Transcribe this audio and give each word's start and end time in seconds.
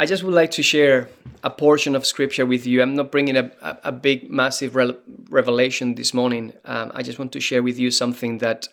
I 0.00 0.06
just 0.06 0.22
would 0.22 0.32
like 0.32 0.52
to 0.52 0.62
share 0.62 1.08
a 1.42 1.50
portion 1.50 1.96
of 1.96 2.06
scripture 2.06 2.46
with 2.46 2.64
you. 2.68 2.80
I'm 2.80 2.94
not 2.94 3.10
bringing 3.10 3.36
a, 3.36 3.50
a, 3.60 3.78
a 3.84 3.92
big, 3.92 4.30
massive 4.30 4.76
re- 4.76 4.96
revelation 5.28 5.96
this 5.96 6.14
morning. 6.14 6.52
Um, 6.64 6.92
I 6.94 7.02
just 7.02 7.18
want 7.18 7.32
to 7.32 7.40
share 7.40 7.64
with 7.64 7.80
you 7.80 7.90
something 7.90 8.38
that 8.38 8.68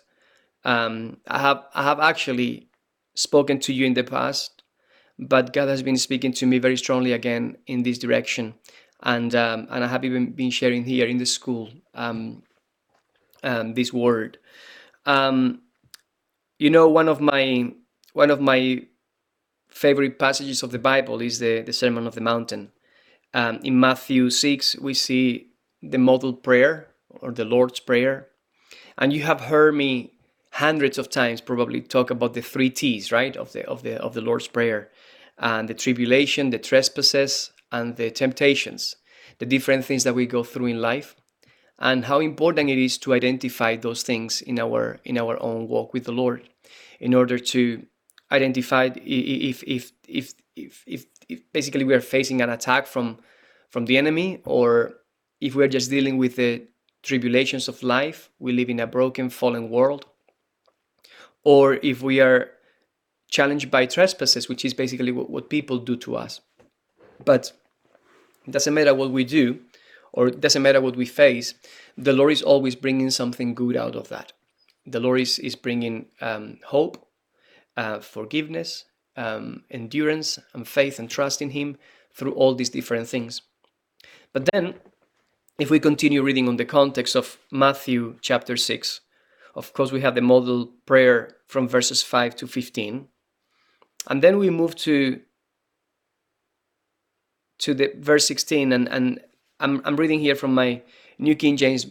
um, 0.64 1.16
I 1.26 1.40
have 1.40 1.64
I 1.74 1.82
have 1.82 1.98
actually 1.98 2.68
spoken 3.14 3.58
to 3.60 3.72
you 3.72 3.86
in 3.86 3.94
the 3.94 4.04
past, 4.04 4.62
but 5.18 5.52
God 5.52 5.68
has 5.68 5.82
been 5.82 5.96
speaking 5.96 6.32
to 6.34 6.46
me 6.46 6.58
very 6.60 6.76
strongly 6.76 7.12
again 7.12 7.56
in 7.66 7.82
this 7.82 7.98
direction, 7.98 8.54
and 9.02 9.34
um, 9.34 9.66
and 9.68 9.82
I 9.82 9.88
have 9.88 10.04
even 10.04 10.30
been 10.30 10.50
sharing 10.50 10.84
here 10.84 11.06
in 11.06 11.18
the 11.18 11.26
school 11.26 11.70
um, 11.94 12.44
um, 13.42 13.74
this 13.74 13.92
word. 13.92 14.38
Um, 15.06 15.62
you 16.60 16.70
know, 16.70 16.88
one 16.88 17.08
of 17.08 17.20
my 17.20 17.72
one 18.12 18.30
of 18.30 18.40
my 18.40 18.86
favorite 19.76 20.18
passages 20.18 20.62
of 20.62 20.70
the 20.70 20.78
Bible 20.78 21.20
is 21.20 21.38
the, 21.38 21.60
the 21.60 21.72
Sermon 21.72 22.06
of 22.06 22.14
the 22.14 22.20
Mountain. 22.22 22.72
Um, 23.34 23.60
in 23.62 23.78
Matthew 23.78 24.30
6, 24.30 24.76
we 24.76 24.94
see 24.94 25.50
the 25.82 25.98
model 25.98 26.32
prayer 26.32 26.88
or 27.10 27.30
the 27.30 27.44
Lord's 27.44 27.80
Prayer. 27.80 28.28
And 28.96 29.12
you 29.12 29.22
have 29.24 29.42
heard 29.42 29.74
me 29.74 30.14
hundreds 30.52 30.96
of 30.96 31.10
times 31.10 31.42
probably 31.42 31.82
talk 31.82 32.10
about 32.10 32.32
the 32.32 32.40
three 32.40 32.70
T's, 32.70 33.12
right, 33.12 33.36
of 33.36 33.52
the 33.52 33.66
of 33.66 33.82
the 33.82 34.00
of 34.00 34.14
the 34.14 34.22
Lord's 34.22 34.48
Prayer. 34.48 34.90
And 35.38 35.68
the 35.68 35.74
tribulation, 35.74 36.48
the 36.48 36.58
trespasses, 36.58 37.52
and 37.70 37.96
the 37.96 38.10
temptations, 38.10 38.96
the 39.38 39.44
different 39.44 39.84
things 39.84 40.04
that 40.04 40.14
we 40.14 40.24
go 40.24 40.42
through 40.42 40.66
in 40.66 40.80
life, 40.80 41.14
and 41.78 42.06
how 42.06 42.20
important 42.20 42.70
it 42.70 42.78
is 42.78 42.96
to 42.98 43.12
identify 43.12 43.76
those 43.76 44.02
things 44.02 44.40
in 44.40 44.58
our 44.58 44.98
in 45.04 45.18
our 45.18 45.36
own 45.42 45.68
walk 45.68 45.92
with 45.92 46.04
the 46.04 46.18
Lord 46.22 46.48
in 46.98 47.12
order 47.12 47.38
to 47.38 47.86
identified 48.32 48.96
if 49.04 49.62
if 49.62 49.92
if 50.06 50.34
if, 50.56 50.84
if, 50.86 51.06
if 51.28 51.52
basically 51.52 51.84
we 51.84 51.94
are 51.94 52.00
facing 52.00 52.40
an 52.40 52.50
attack 52.50 52.86
from 52.86 53.18
from 53.70 53.86
the 53.86 53.96
enemy 53.96 54.40
or 54.44 54.94
if 55.40 55.54
we're 55.54 55.68
just 55.68 55.90
dealing 55.90 56.16
with 56.16 56.36
the 56.36 56.66
tribulations 57.02 57.68
of 57.68 57.82
life 57.82 58.30
we 58.38 58.52
live 58.52 58.68
in 58.68 58.80
a 58.80 58.86
broken 58.86 59.30
fallen 59.30 59.70
world 59.70 60.06
or 61.44 61.74
if 61.82 62.02
we 62.02 62.20
are 62.20 62.50
challenged 63.28 63.70
by 63.70 63.86
trespasses 63.86 64.48
which 64.48 64.64
is 64.64 64.74
basically 64.74 65.12
what, 65.12 65.30
what 65.30 65.50
people 65.50 65.78
do 65.78 65.96
to 65.96 66.16
us. 66.16 66.40
But 67.24 67.52
it 68.46 68.50
doesn't 68.50 68.74
matter 68.74 68.94
what 68.94 69.10
we 69.10 69.24
do 69.24 69.60
or 70.12 70.28
it 70.28 70.40
doesn't 70.40 70.62
matter 70.62 70.80
what 70.80 70.96
we 70.96 71.06
face 71.06 71.54
the 71.96 72.12
lord 72.12 72.32
is 72.32 72.42
always 72.42 72.74
bringing 72.74 73.10
something 73.10 73.54
good 73.54 73.76
out 73.76 73.94
of 73.94 74.08
that. 74.08 74.32
The 74.84 75.00
lord 75.00 75.20
is, 75.20 75.38
is 75.38 75.54
bringing 75.54 76.06
um, 76.20 76.58
hope 76.64 77.05
uh, 77.76 78.00
forgiveness, 78.00 78.84
um, 79.16 79.64
endurance, 79.70 80.38
and 80.52 80.66
faith 80.66 80.98
and 80.98 81.10
trust 81.10 81.42
in 81.42 81.50
Him 81.50 81.76
through 82.12 82.32
all 82.32 82.54
these 82.54 82.70
different 82.70 83.08
things. 83.08 83.42
But 84.32 84.48
then, 84.52 84.74
if 85.58 85.70
we 85.70 85.80
continue 85.80 86.22
reading 86.22 86.48
on 86.48 86.56
the 86.56 86.64
context 86.64 87.16
of 87.16 87.38
Matthew 87.50 88.16
chapter 88.20 88.56
6, 88.56 89.00
of 89.54 89.72
course, 89.72 89.90
we 89.90 90.02
have 90.02 90.14
the 90.14 90.20
model 90.20 90.72
prayer 90.84 91.36
from 91.46 91.68
verses 91.68 92.02
5 92.02 92.36
to 92.36 92.46
15. 92.46 93.08
And 94.08 94.22
then 94.22 94.38
we 94.38 94.50
move 94.50 94.76
to 94.76 95.20
to 97.58 97.72
the 97.72 97.90
verse 97.96 98.26
16 98.26 98.70
and, 98.70 98.86
and 98.90 99.18
I'm, 99.60 99.80
I'm 99.86 99.96
reading 99.96 100.20
here 100.20 100.34
from 100.34 100.54
my 100.54 100.82
New 101.18 101.34
King 101.34 101.56
James 101.56 101.86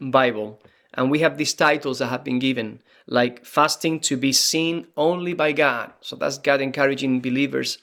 Bible 0.00 0.60
and 0.94 1.10
we 1.10 1.20
have 1.20 1.36
these 1.36 1.54
titles 1.54 1.98
that 1.98 2.06
have 2.06 2.24
been 2.24 2.38
given 2.38 2.80
like 3.06 3.44
fasting 3.44 4.00
to 4.00 4.16
be 4.16 4.32
seen 4.32 4.86
only 4.96 5.34
by 5.34 5.52
God. 5.52 5.92
So 6.00 6.16
that's 6.16 6.38
God 6.38 6.60
encouraging 6.60 7.20
believers 7.20 7.78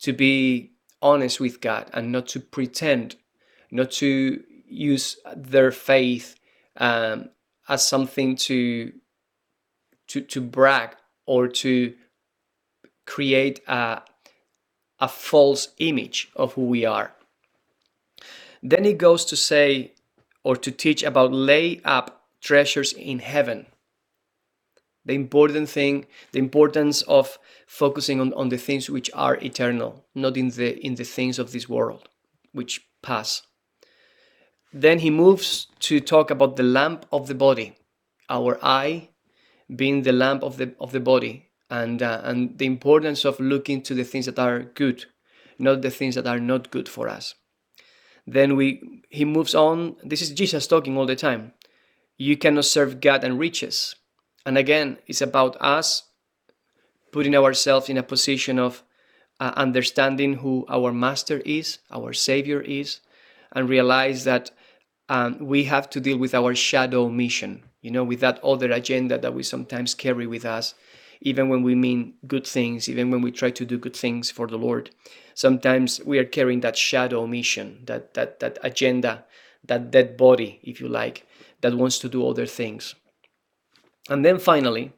to 0.00 0.12
be 0.12 0.72
honest 1.00 1.40
with 1.40 1.60
God 1.60 1.88
and 1.92 2.10
not 2.10 2.26
to 2.28 2.40
pretend, 2.40 3.16
not 3.70 3.90
to 3.92 4.42
use 4.66 5.18
their 5.36 5.70
faith 5.70 6.34
um, 6.76 7.30
as 7.68 7.86
something 7.86 8.36
to 8.36 8.92
to 10.08 10.20
to 10.20 10.40
brag 10.40 10.96
or 11.26 11.48
to 11.48 11.94
create 13.06 13.60
a 13.68 14.02
a 15.00 15.08
false 15.08 15.68
image 15.78 16.30
of 16.36 16.54
who 16.54 16.64
we 16.66 16.84
are. 16.84 17.14
Then 18.62 18.84
he 18.84 18.94
goes 18.94 19.24
to 19.26 19.36
say 19.36 19.92
or 20.42 20.56
to 20.56 20.70
teach 20.70 21.02
about 21.02 21.32
lay 21.32 21.80
up 21.84 22.23
treasures 22.44 22.92
in 22.92 23.18
heaven. 23.18 23.66
The 25.06 25.14
important 25.14 25.68
thing 25.68 26.06
the 26.32 26.38
importance 26.38 27.02
of 27.02 27.38
focusing 27.66 28.20
on, 28.20 28.32
on 28.34 28.48
the 28.50 28.58
things 28.58 28.88
which 28.88 29.10
are 29.14 29.36
eternal 29.36 30.04
not 30.14 30.36
in 30.36 30.50
the 30.50 30.78
in 30.86 30.94
the 30.94 31.04
things 31.04 31.38
of 31.38 31.52
this 31.52 31.68
world 31.68 32.08
which 32.52 32.86
pass. 33.02 33.42
Then 34.72 35.00
he 35.00 35.10
moves 35.10 35.68
to 35.80 36.00
talk 36.00 36.30
about 36.30 36.56
the 36.56 36.62
lamp 36.62 37.06
of 37.10 37.26
the 37.26 37.34
body 37.34 37.76
our 38.30 38.58
eye 38.62 39.10
being 39.74 40.02
the 40.02 40.12
lamp 40.12 40.42
of 40.42 40.56
the 40.56 40.74
of 40.80 40.92
the 40.92 41.00
body 41.00 41.50
and 41.70 42.02
uh, 42.02 42.20
and 42.24 42.58
the 42.58 42.66
importance 42.66 43.24
of 43.24 43.40
looking 43.40 43.82
to 43.82 43.94
the 43.94 44.04
things 44.04 44.26
that 44.26 44.38
are 44.38 44.60
good 44.62 45.06
not 45.58 45.82
the 45.82 45.90
things 45.90 46.14
that 46.16 46.26
are 46.26 46.40
not 46.40 46.72
good 46.72 46.88
for 46.88 47.08
us. 47.08 47.34
Then 48.26 48.56
we 48.56 49.02
he 49.08 49.24
moves 49.24 49.54
on. 49.54 49.96
This 50.02 50.22
is 50.22 50.30
jesus 50.30 50.66
talking 50.66 50.96
all 50.96 51.06
the 51.06 51.16
time 51.16 51.52
you 52.16 52.36
cannot 52.36 52.64
serve 52.64 53.00
god 53.00 53.24
and 53.24 53.38
riches 53.38 53.96
and 54.46 54.58
again, 54.58 54.98
it's 55.06 55.22
about 55.22 55.56
us 55.60 56.04
putting 57.12 57.34
ourselves 57.34 57.88
in 57.88 57.96
a 57.96 58.02
position 58.02 58.58
of 58.58 58.82
uh, 59.40 59.52
understanding 59.56 60.34
who 60.34 60.66
our 60.68 60.92
master 60.92 61.38
is, 61.44 61.78
our 61.90 62.12
savior 62.12 62.60
is, 62.60 63.00
and 63.52 63.68
realize 63.68 64.24
that 64.24 64.50
um, 65.08 65.38
we 65.38 65.64
have 65.64 65.88
to 65.90 66.00
deal 66.00 66.18
with 66.18 66.34
our 66.34 66.54
shadow 66.54 67.08
mission, 67.08 67.62
you 67.80 67.90
know, 67.90 68.04
with 68.04 68.20
that 68.20 68.42
other 68.42 68.70
agenda 68.70 69.18
that 69.18 69.34
we 69.34 69.42
sometimes 69.42 69.94
carry 69.94 70.26
with 70.26 70.44
us, 70.44 70.74
even 71.20 71.48
when 71.48 71.62
we 71.62 71.74
mean 71.74 72.14
good 72.26 72.46
things, 72.46 72.88
even 72.88 73.10
when 73.10 73.22
we 73.22 73.30
try 73.30 73.50
to 73.50 73.64
do 73.64 73.78
good 73.78 73.96
things 73.96 74.30
for 74.30 74.46
the 74.46 74.58
Lord. 74.58 74.90
Sometimes 75.34 76.00
we 76.04 76.18
are 76.18 76.24
carrying 76.24 76.60
that 76.60 76.76
shadow 76.76 77.26
mission, 77.26 77.80
that, 77.84 78.14
that, 78.14 78.40
that 78.40 78.58
agenda, 78.62 79.24
that 79.64 79.90
dead 79.90 80.16
body, 80.16 80.60
if 80.62 80.80
you 80.80 80.88
like, 80.88 81.26
that 81.64 81.74
wants 81.74 81.98
to 81.98 82.10
do 82.10 82.28
other 82.28 82.44
things. 82.44 82.94
And 84.10 84.22
then 84.22 84.38
finally, 84.38 84.92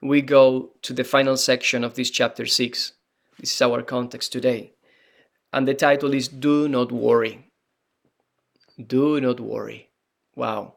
we 0.00 0.22
go 0.22 0.70
to 0.82 0.92
the 0.92 1.02
final 1.02 1.36
section 1.36 1.82
of 1.82 1.94
this 1.94 2.10
chapter 2.10 2.46
6. 2.46 2.92
This 3.40 3.54
is 3.54 3.60
our 3.60 3.82
context 3.82 4.30
today. 4.30 4.74
And 5.52 5.66
the 5.66 5.74
title 5.74 6.14
is 6.14 6.28
Do 6.28 6.68
Not 6.68 6.92
Worry. 6.92 7.50
Do 8.80 9.20
not 9.20 9.40
worry. 9.40 9.88
Wow. 10.36 10.74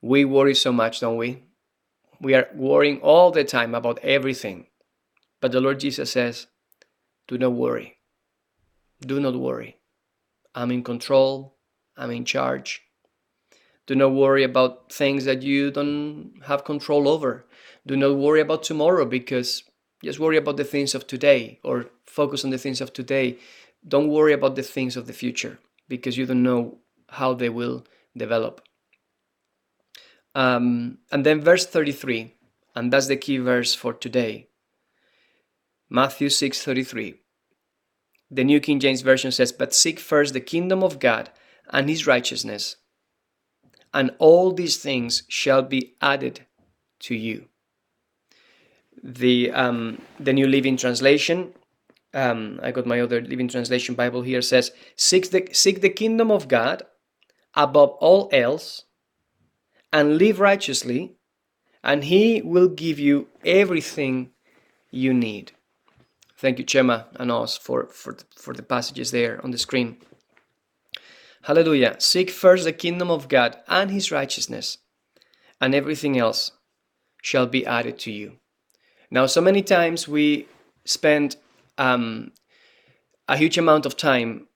We 0.00 0.24
worry 0.24 0.54
so 0.54 0.70
much, 0.70 1.00
don't 1.00 1.16
we? 1.16 1.42
We 2.20 2.34
are 2.34 2.46
worrying 2.54 3.00
all 3.00 3.32
the 3.32 3.42
time 3.42 3.74
about 3.74 3.98
everything. 4.04 4.68
But 5.40 5.50
the 5.50 5.60
Lord 5.60 5.80
Jesus 5.80 6.12
says, 6.12 6.46
Do 7.26 7.38
not 7.38 7.54
worry. 7.54 7.98
Do 9.00 9.18
not 9.18 9.34
worry. 9.34 9.78
I'm 10.54 10.70
in 10.70 10.84
control. 10.84 11.56
I'm 11.96 12.12
in 12.12 12.24
charge. 12.24 12.85
Do 13.86 13.94
not 13.94 14.12
worry 14.12 14.42
about 14.42 14.92
things 14.92 15.24
that 15.24 15.42
you 15.42 15.70
don't 15.70 16.32
have 16.46 16.64
control 16.64 17.08
over. 17.08 17.46
Do 17.86 17.96
not 17.96 18.16
worry 18.16 18.40
about 18.40 18.62
tomorrow 18.62 19.04
because 19.04 19.62
just 20.02 20.18
worry 20.18 20.36
about 20.36 20.56
the 20.56 20.64
things 20.64 20.94
of 20.94 21.06
today 21.06 21.60
or 21.62 21.86
focus 22.04 22.44
on 22.44 22.50
the 22.50 22.58
things 22.58 22.80
of 22.80 22.92
today. 22.92 23.38
Don't 23.86 24.08
worry 24.08 24.32
about 24.32 24.56
the 24.56 24.62
things 24.62 24.96
of 24.96 25.06
the 25.06 25.12
future 25.12 25.58
because 25.88 26.16
you 26.16 26.26
don't 26.26 26.42
know 26.42 26.78
how 27.10 27.34
they 27.34 27.48
will 27.48 27.84
develop. 28.16 28.60
Um, 30.34 30.98
and 31.10 31.24
then 31.24 31.40
verse 31.40 31.64
33, 31.64 32.34
and 32.74 32.92
that's 32.92 33.06
the 33.06 33.16
key 33.16 33.38
verse 33.38 33.74
for 33.74 33.92
today. 33.94 34.48
Matthew 35.88 36.28
6:33. 36.28 37.20
The 38.30 38.44
New 38.44 38.60
King 38.60 38.80
James 38.80 39.02
Version 39.02 39.30
says, 39.30 39.52
"But 39.52 39.72
seek 39.72 40.00
first 40.00 40.34
the 40.34 40.40
kingdom 40.40 40.82
of 40.82 40.98
God 40.98 41.30
and 41.70 41.88
his 41.88 42.06
righteousness, 42.06 42.76
and 43.96 44.10
all 44.18 44.52
these 44.52 44.76
things 44.76 45.22
shall 45.26 45.62
be 45.62 45.94
added 46.02 46.46
to 47.00 47.14
you. 47.14 47.46
The 49.02 49.50
um, 49.52 50.02
the 50.20 50.34
New 50.34 50.46
Living 50.46 50.76
Translation, 50.76 51.54
um, 52.12 52.60
I 52.62 52.72
got 52.72 52.84
my 52.86 53.00
other 53.00 53.22
Living 53.22 53.48
Translation 53.48 53.94
Bible 53.94 54.20
here 54.20 54.42
says, 54.42 54.70
seek 54.96 55.30
the 55.30 55.48
seek 55.52 55.80
the 55.80 55.88
kingdom 56.02 56.30
of 56.30 56.46
God 56.46 56.82
above 57.54 57.90
all 58.00 58.28
else, 58.32 58.84
and 59.92 60.18
live 60.18 60.40
righteously, 60.40 61.16
and 61.82 62.04
He 62.04 62.42
will 62.42 62.68
give 62.68 62.98
you 62.98 63.28
everything 63.44 64.30
you 64.90 65.14
need. 65.14 65.52
Thank 66.36 66.58
you, 66.58 66.66
Chema 66.66 67.06
and 67.14 67.32
us 67.32 67.56
for 67.56 67.86
for 67.86 68.18
for 68.36 68.52
the 68.52 68.62
passages 68.62 69.10
there 69.10 69.40
on 69.42 69.52
the 69.52 69.58
screen. 69.66 69.96
Hallelujah. 71.46 71.94
Seek 72.00 72.30
first 72.30 72.64
the 72.64 72.72
kingdom 72.72 73.08
of 73.08 73.28
God 73.28 73.56
and 73.68 73.88
his 73.88 74.10
righteousness, 74.10 74.78
and 75.60 75.76
everything 75.76 76.18
else 76.18 76.50
shall 77.22 77.46
be 77.46 77.64
added 77.64 78.00
to 78.00 78.10
you. 78.10 78.38
Now, 79.12 79.26
so 79.26 79.40
many 79.40 79.62
times 79.62 80.08
we 80.08 80.48
spend 80.84 81.36
um, 81.78 82.32
a 83.28 83.36
huge 83.36 83.56
amount 83.58 83.86
of 83.86 83.96
time 83.96 84.48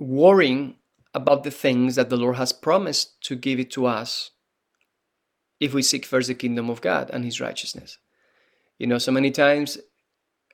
worrying 0.00 0.74
about 1.14 1.44
the 1.44 1.52
things 1.52 1.94
that 1.94 2.10
the 2.10 2.16
Lord 2.16 2.34
has 2.34 2.52
promised 2.52 3.22
to 3.26 3.36
give 3.36 3.60
it 3.60 3.70
to 3.70 3.86
us 3.86 4.32
if 5.60 5.72
we 5.72 5.82
seek 5.82 6.04
first 6.04 6.26
the 6.26 6.34
kingdom 6.34 6.68
of 6.70 6.80
God 6.80 7.08
and 7.12 7.24
his 7.24 7.40
righteousness. 7.40 7.98
You 8.80 8.88
know, 8.88 8.98
so 8.98 9.12
many 9.12 9.30
times 9.30 9.78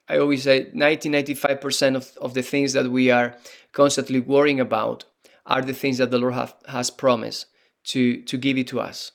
I 0.06 0.18
always 0.18 0.42
say 0.42 0.68
90 0.74 1.08
95% 1.08 1.96
of, 1.96 2.12
of 2.20 2.34
the 2.34 2.42
things 2.42 2.74
that 2.74 2.90
we 2.90 3.10
are 3.10 3.36
constantly 3.72 4.20
worrying 4.20 4.60
about 4.60 5.06
are 5.46 5.62
the 5.62 5.74
things 5.74 5.98
that 5.98 6.10
the 6.10 6.18
Lord 6.18 6.34
have, 6.34 6.54
has 6.68 6.90
promised 6.90 7.46
to, 7.84 8.22
to 8.22 8.36
give 8.36 8.56
it 8.56 8.66
to 8.68 8.80
us. 8.80 9.12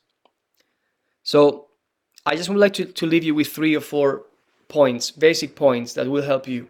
So 1.23 1.67
I 2.25 2.35
just 2.35 2.49
would 2.49 2.57
like 2.57 2.73
to, 2.73 2.85
to 2.85 3.05
leave 3.05 3.23
you 3.23 3.35
with 3.35 3.47
three 3.47 3.75
or 3.75 3.81
four 3.81 4.25
points, 4.67 5.11
basic 5.11 5.55
points 5.55 5.93
that 5.93 6.07
will 6.07 6.23
help 6.23 6.47
you, 6.47 6.67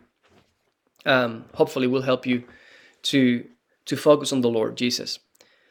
um, 1.06 1.46
hopefully 1.54 1.88
will 1.88 2.02
help 2.02 2.26
you 2.26 2.44
to, 3.04 3.46
to 3.86 3.98
focus 3.98 4.32
on 4.32 4.42
the 4.42 4.50
Lord 4.50 4.78
Jesus. 4.78 5.20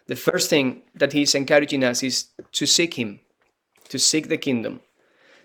The 0.06 0.17
first 0.17 0.49
thing 0.49 0.82
that 0.94 1.12
he's 1.12 1.34
encouraging 1.34 1.84
us 1.84 2.02
is 2.02 2.26
to 2.52 2.67
seek 2.67 2.94
him, 2.94 3.20
to 3.88 3.99
seek 3.99 4.29
the 4.29 4.38
kingdom, 4.38 4.81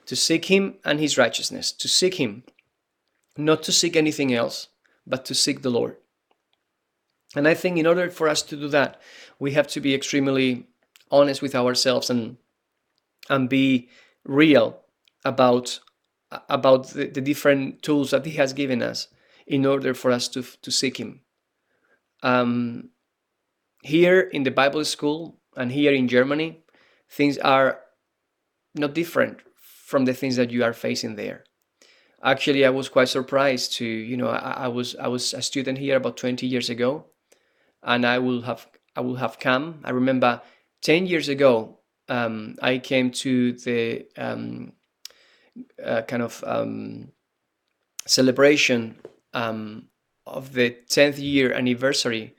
to 0.05 0.15
seek 0.15 0.45
him 0.45 0.75
and 0.83 0.99
his 0.99 1.17
righteousness, 1.17 1.71
to 1.73 1.87
seek 1.87 2.15
him, 2.15 2.43
not 3.37 3.63
to 3.63 3.71
seek 3.71 3.95
anything 3.95 4.33
else, 4.33 4.67
but 5.05 5.25
to 5.25 5.33
seek 5.33 5.61
the 5.61 5.69
Lord. 5.69 5.97
And 7.35 7.47
I 7.47 7.53
think 7.53 7.77
in 7.77 7.87
order 7.87 8.09
for 8.09 8.27
us 8.29 8.41
to 8.43 8.55
do 8.55 8.67
that, 8.69 9.01
we 9.39 9.53
have 9.53 9.67
to 9.69 9.81
be 9.81 9.93
extremely 9.93 10.67
honest 11.11 11.41
with 11.41 11.55
ourselves 11.55 12.09
and 12.09 12.37
and 13.29 13.49
be 13.49 13.89
real 14.25 14.79
about 15.23 15.79
about 16.49 16.89
the, 16.89 17.07
the 17.07 17.21
different 17.21 17.81
tools 17.81 18.11
that 18.11 18.25
he 18.25 18.31
has 18.31 18.53
given 18.53 18.81
us 18.81 19.07
in 19.47 19.65
order 19.65 19.93
for 19.93 20.11
us 20.11 20.27
to 20.29 20.43
to 20.61 20.71
seek 20.71 20.97
him. 20.97 21.21
Um, 22.21 22.89
here 23.83 24.21
in 24.21 24.43
the 24.43 24.51
Bible 24.51 24.85
school 24.85 25.39
and 25.57 25.71
here 25.71 25.93
in 25.93 26.07
Germany, 26.07 26.63
things 27.09 27.37
are 27.37 27.79
not 28.75 28.93
different 28.93 29.41
from 29.61 30.05
the 30.05 30.13
things 30.13 30.35
that 30.37 30.51
you 30.51 30.63
are 30.63 30.73
facing 30.73 31.15
there. 31.15 31.43
Actually, 32.23 32.65
I 32.65 32.69
was 32.69 32.87
quite 32.87 33.09
surprised 33.09 33.73
to, 33.73 33.85
you 33.85 34.15
know, 34.15 34.29
I, 34.29 34.65
I 34.65 34.67
was 34.69 34.95
I 34.95 35.07
was 35.07 35.33
a 35.33 35.41
student 35.41 35.77
here 35.77 35.97
about 35.97 36.17
20 36.17 36.47
years 36.47 36.69
ago, 36.69 37.05
and 37.83 38.05
I 38.05 38.19
will 38.19 38.41
have 38.41 38.67
I 38.95 39.01
will 39.01 39.15
have 39.15 39.39
come. 39.39 39.79
I 39.83 39.89
remember 39.89 40.41
10 40.83 41.07
years 41.07 41.27
ago, 41.27 41.79
um, 42.09 42.57
I 42.61 42.77
came 42.77 43.11
to 43.11 43.53
the 43.53 44.05
um, 44.17 44.73
uh, 45.83 46.01
kind 46.03 46.21
of 46.21 46.43
um, 46.45 47.11
celebration 48.05 48.99
um, 49.33 49.87
of 50.27 50.53
the 50.53 50.75
10th 50.89 51.19
year 51.19 51.53
anniversary 51.53 52.35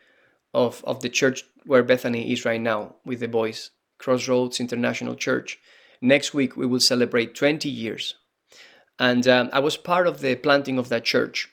of, 0.52 0.82
of 0.86 1.00
the 1.00 1.08
church 1.08 1.44
where 1.64 1.82
Bethany 1.82 2.32
is 2.32 2.44
right 2.44 2.60
now 2.60 2.96
with 3.04 3.20
the 3.20 3.28
boys, 3.28 3.70
Crossroads 3.98 4.60
International 4.60 5.14
Church. 5.14 5.58
Next 6.00 6.34
week, 6.34 6.56
we 6.56 6.66
will 6.66 6.80
celebrate 6.80 7.34
20 7.34 7.68
years. 7.68 8.14
And 8.98 9.26
um, 9.26 9.50
I 9.52 9.60
was 9.60 9.76
part 9.76 10.06
of 10.06 10.20
the 10.20 10.36
planting 10.36 10.78
of 10.78 10.88
that 10.90 11.04
church. 11.04 11.48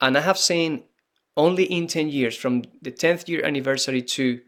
And 0.00 0.16
I 0.16 0.20
have 0.20 0.38
seen 0.38 0.84
only 1.38 1.64
in 1.64 1.86
10 1.86 2.10
years, 2.10 2.36
from 2.36 2.64
the 2.82 2.90
10th 2.90 3.28
year 3.28 3.44
anniversary 3.44 4.02
to, 4.02 4.40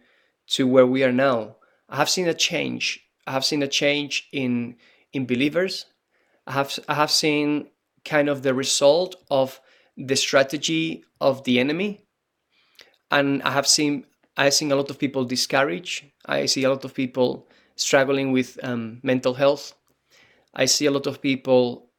to 0.49 0.67
where 0.67 0.87
we 0.87 1.03
are 1.05 1.13
now, 1.13 1.57
I 1.89 1.97
have 1.97 2.11
seen 2.11 2.29
a 2.29 2.35
change. 2.35 3.01
I 3.27 3.33
have 3.33 3.45
seen 3.45 3.63
a 3.63 3.69
change 3.69 4.29
in, 4.33 4.77
in 5.13 5.25
believers. 5.25 5.87
I 6.47 6.53
have, 6.53 6.79
I 6.89 6.95
have 6.95 7.11
seen 7.11 7.69
kind 8.05 8.29
of 8.29 8.43
the 8.43 8.53
result 8.53 9.17
of 9.31 9.61
the 9.97 10.17
strategy 10.17 11.05
of 11.21 11.45
the 11.45 11.61
enemy. 11.61 12.01
And 13.11 13.43
I 13.43 13.53
have 13.53 13.67
seen 13.67 14.07
I 14.37 14.49
seen 14.49 14.73
a 14.73 14.77
lot 14.77 14.89
of 14.89 14.99
people 14.99 15.25
discouraged. 15.25 16.05
I 16.25 16.47
see 16.47 16.65
a 16.65 16.71
lot 16.71 16.85
of 16.85 16.95
people 16.95 17.49
struggling 17.77 18.33
with 18.33 18.59
um, 18.63 19.01
mental 19.03 19.35
health. 19.35 19.75
I 20.55 20.65
see 20.65 20.87
a 20.87 20.91
lot 20.91 21.07
of 21.07 21.21
people 21.21 21.91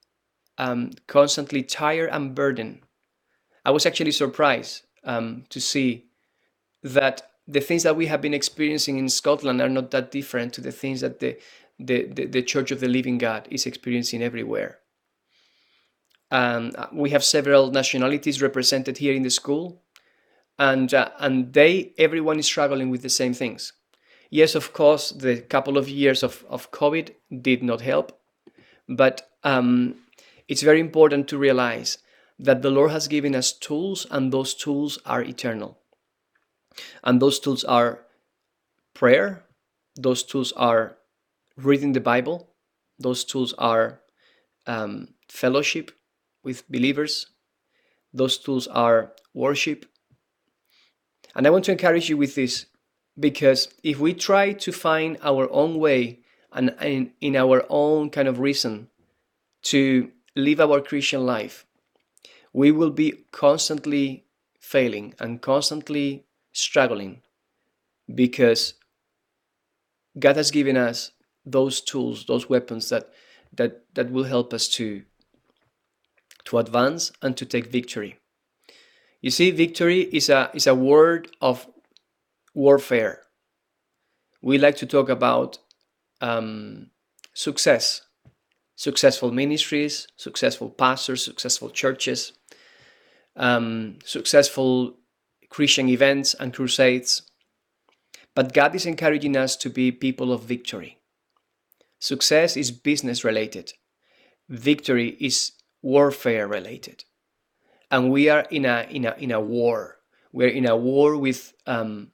um, 0.58 0.92
constantly 1.08 1.62
tired 1.62 2.10
and 2.12 2.34
burdened. 2.34 2.82
I 3.66 3.72
was 3.72 3.86
actually 3.86 4.12
surprised 4.12 4.84
um, 5.04 5.44
to 5.50 5.60
see 5.60 6.06
that 6.84 7.32
the 7.48 7.60
things 7.62 7.84
that 7.84 7.96
we 7.96 8.08
have 8.08 8.22
been 8.22 8.34
experiencing 8.34 8.98
in 8.98 9.10
Scotland 9.10 9.62
are 9.62 9.70
not 9.70 9.92
that 9.92 10.12
different 10.12 10.54
to 10.54 10.62
the 10.62 10.72
things 10.72 11.02
that 11.02 11.20
the, 11.20 11.38
the, 11.80 12.06
the, 12.06 12.26
the 12.26 12.42
Church 12.42 12.72
of 12.72 12.80
the 12.80 12.88
Living 12.88 13.18
God 13.18 13.48
is 13.52 13.66
experiencing 13.66 14.24
everywhere. 14.24 14.80
Um, 16.32 16.72
we 16.94 17.10
have 17.10 17.24
several 17.24 17.72
nationalities 17.72 18.42
represented 18.42 18.98
here 18.98 19.14
in 19.14 19.24
the 19.24 19.30
school, 19.30 19.82
and 20.58 20.94
uh, 20.94 21.10
and 21.20 21.52
they 21.52 21.94
everyone 21.98 22.40
is 22.40 22.46
struggling 22.46 22.90
with 22.90 23.02
the 23.02 23.10
same 23.10 23.34
things. 23.34 23.74
Yes, 24.30 24.56
of 24.56 24.72
course, 24.72 25.12
the 25.12 25.42
couple 25.42 25.78
of 25.78 25.90
years 25.90 26.24
of, 26.24 26.46
of 26.50 26.72
COVID 26.72 27.10
did 27.42 27.62
not 27.62 27.82
help, 27.82 28.18
but 28.88 29.30
um, 29.44 29.96
it's 30.48 30.62
very 30.62 30.80
important 30.80 31.28
to 31.28 31.38
realize 31.38 31.98
that 32.42 32.64
the 32.64 32.72
Lord 32.72 32.92
has 32.92 33.08
given 33.08 33.36
us 33.36 33.54
tools, 33.54 34.08
and 34.10 34.34
those 34.34 34.56
tools 34.56 34.98
are 35.06 35.22
eternal. 35.22 35.78
And 37.04 37.22
those 37.22 37.40
tools 37.40 37.64
are 37.64 38.06
prayer, 38.94 39.44
those 39.96 40.24
tools 40.24 40.52
are 40.54 40.98
reading 41.56 41.94
the 41.94 42.00
Bible, 42.00 42.50
those 42.98 43.24
tools 43.24 43.54
are 43.58 44.02
um, 44.66 45.10
fellowship 45.30 45.92
with 46.44 46.70
believers, 46.70 47.28
those 48.12 48.38
tools 48.40 48.68
are 48.68 49.14
worship. 49.34 49.86
And 51.36 51.46
I 51.46 51.52
want 51.52 51.66
to 51.66 51.72
encourage 51.72 52.10
you 52.10 52.18
with 52.18 52.36
this 52.36 52.66
because 53.20 53.70
if 53.84 54.00
we 54.00 54.14
try 54.14 54.54
to 54.54 54.72
find 54.72 55.18
our 55.22 55.48
own 55.52 55.78
way 55.78 56.20
and 56.52 56.76
in, 56.82 57.14
in 57.22 57.36
our 57.36 57.64
own 57.70 58.10
kind 58.10 58.28
of 58.28 58.40
reason 58.40 58.90
to 59.64 60.12
live 60.36 60.60
our 60.60 60.82
Christian 60.82 61.26
life, 61.26 61.66
we 62.54 62.72
will 62.72 62.92
be 62.92 63.26
constantly 63.32 64.26
failing 64.60 65.14
and 65.20 65.42
constantly 65.42 66.26
struggling 66.52 67.22
because 68.14 68.76
God 70.20 70.36
has 70.36 70.52
given 70.52 70.78
us 70.78 71.12
those 71.46 71.82
tools, 71.82 72.26
those 72.26 72.50
weapons 72.50 72.90
that 72.90 73.10
that 73.54 73.84
that 73.96 74.12
will 74.12 74.26
help 74.26 74.54
us 74.54 74.68
to 74.70 75.04
to 76.46 76.58
advance 76.58 77.12
and 77.22 77.38
to 77.38 77.46
take 77.46 77.72
victory. 77.72 78.18
You 79.22 79.30
see, 79.32 79.52
victory 79.52 80.02
is 80.02 80.30
a 80.30 80.52
is 80.54 80.68
a 80.68 80.76
word 80.76 81.30
of 81.42 81.68
warfare. 82.54 83.22
We 84.42 84.58
like 84.58 84.76
to 84.78 84.86
talk 84.86 85.10
about 85.10 85.60
um, 86.20 86.90
success, 87.34 88.02
successful 88.76 89.32
ministries, 89.32 90.08
successful 90.16 90.70
pastors, 90.70 91.24
successful 91.24 91.70
churches, 91.70 92.34
um, 93.36 94.00
successful 94.04 94.98
Christian 95.50 95.90
events 95.90 96.34
and 96.34 96.54
crusades. 96.54 97.24
But 98.34 98.54
God 98.54 98.74
is 98.76 98.86
encouraging 98.86 99.36
us 99.36 99.56
to 99.58 99.70
be 99.70 99.92
people 99.92 100.32
of 100.32 100.44
victory. 100.44 101.00
Success 102.00 102.58
is 102.58 102.72
business 102.72 103.24
related, 103.24 103.74
victory 104.50 105.18
is 105.20 105.52
warfare 105.82 106.48
related. 106.48 107.04
And 107.92 108.10
we 108.10 108.30
are 108.30 108.48
in 108.50 108.66
a, 108.66 108.88
in 108.90 109.06
a, 109.06 109.16
in 109.18 109.32
a 109.32 109.42
war. 109.42 109.98
We're 110.32 110.48
in 110.48 110.66
a 110.66 110.78
war 110.78 111.18
with, 111.18 111.54
um, 111.68 112.12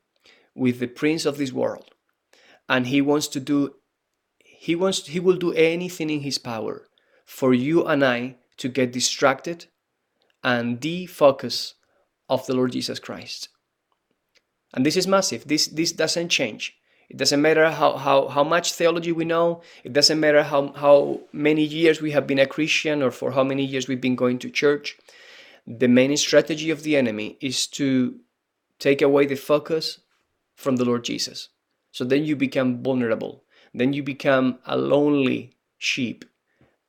with 0.55 0.79
the 0.79 0.87
prince 0.87 1.25
of 1.25 1.37
this 1.37 1.53
world. 1.53 1.91
And 2.67 2.87
he 2.87 2.99
wants 2.99 3.27
to 3.29 3.39
do, 3.39 3.75
he 4.39 4.75
wants, 4.75 5.05
he 5.05 5.19
will 5.19 5.37
do 5.37 5.53
anything 5.53 6.09
in 6.09 6.21
his 6.21 6.39
power 6.39 6.87
for 7.25 7.53
you 7.53 7.85
and 7.85 8.03
I 8.03 8.37
to 8.57 8.69
get 8.69 8.91
distracted 8.91 9.67
and 10.43 10.79
defocus 10.79 11.73
of 12.29 12.45
the 12.45 12.53
Lord 12.53 12.71
Jesus 12.71 12.99
Christ. 12.99 13.49
And 14.73 14.85
this 14.85 14.97
is 14.97 15.07
massive. 15.07 15.47
This 15.47 15.67
this 15.67 15.91
doesn't 15.91 16.29
change. 16.29 16.77
It 17.09 17.15
doesn't 17.15 17.41
matter 17.41 17.71
how, 17.71 17.95
how, 17.95 18.27
how 18.27 18.43
much 18.43 18.73
theology 18.73 19.13
we 19.13 19.23
know. 19.23 19.61
It 19.83 19.93
doesn't 19.93 20.19
matter 20.19 20.43
how, 20.43 20.73
how 20.73 21.21
many 21.31 21.63
years 21.63 22.01
we 22.01 22.11
have 22.11 22.27
been 22.27 22.39
a 22.39 22.45
Christian 22.45 23.01
or 23.01 23.11
for 23.11 23.31
how 23.31 23.43
many 23.43 23.63
years 23.63 23.87
we've 23.87 24.01
been 24.01 24.17
going 24.17 24.39
to 24.39 24.49
church. 24.49 24.97
The 25.65 25.87
main 25.87 26.15
strategy 26.17 26.69
of 26.69 26.83
the 26.83 26.97
enemy 26.97 27.37
is 27.39 27.65
to 27.67 28.19
take 28.79 29.01
away 29.01 29.25
the 29.25 29.35
focus 29.35 29.99
from 30.55 30.75
the 30.75 30.85
Lord 30.85 31.05
Jesus. 31.05 31.49
So 31.91 32.03
then 32.03 32.25
you 32.25 32.35
become 32.35 32.83
vulnerable. 32.83 33.43
Then 33.73 33.93
you 33.93 34.03
become 34.03 34.59
a 34.65 34.77
lonely 34.77 35.53
sheep 35.77 36.25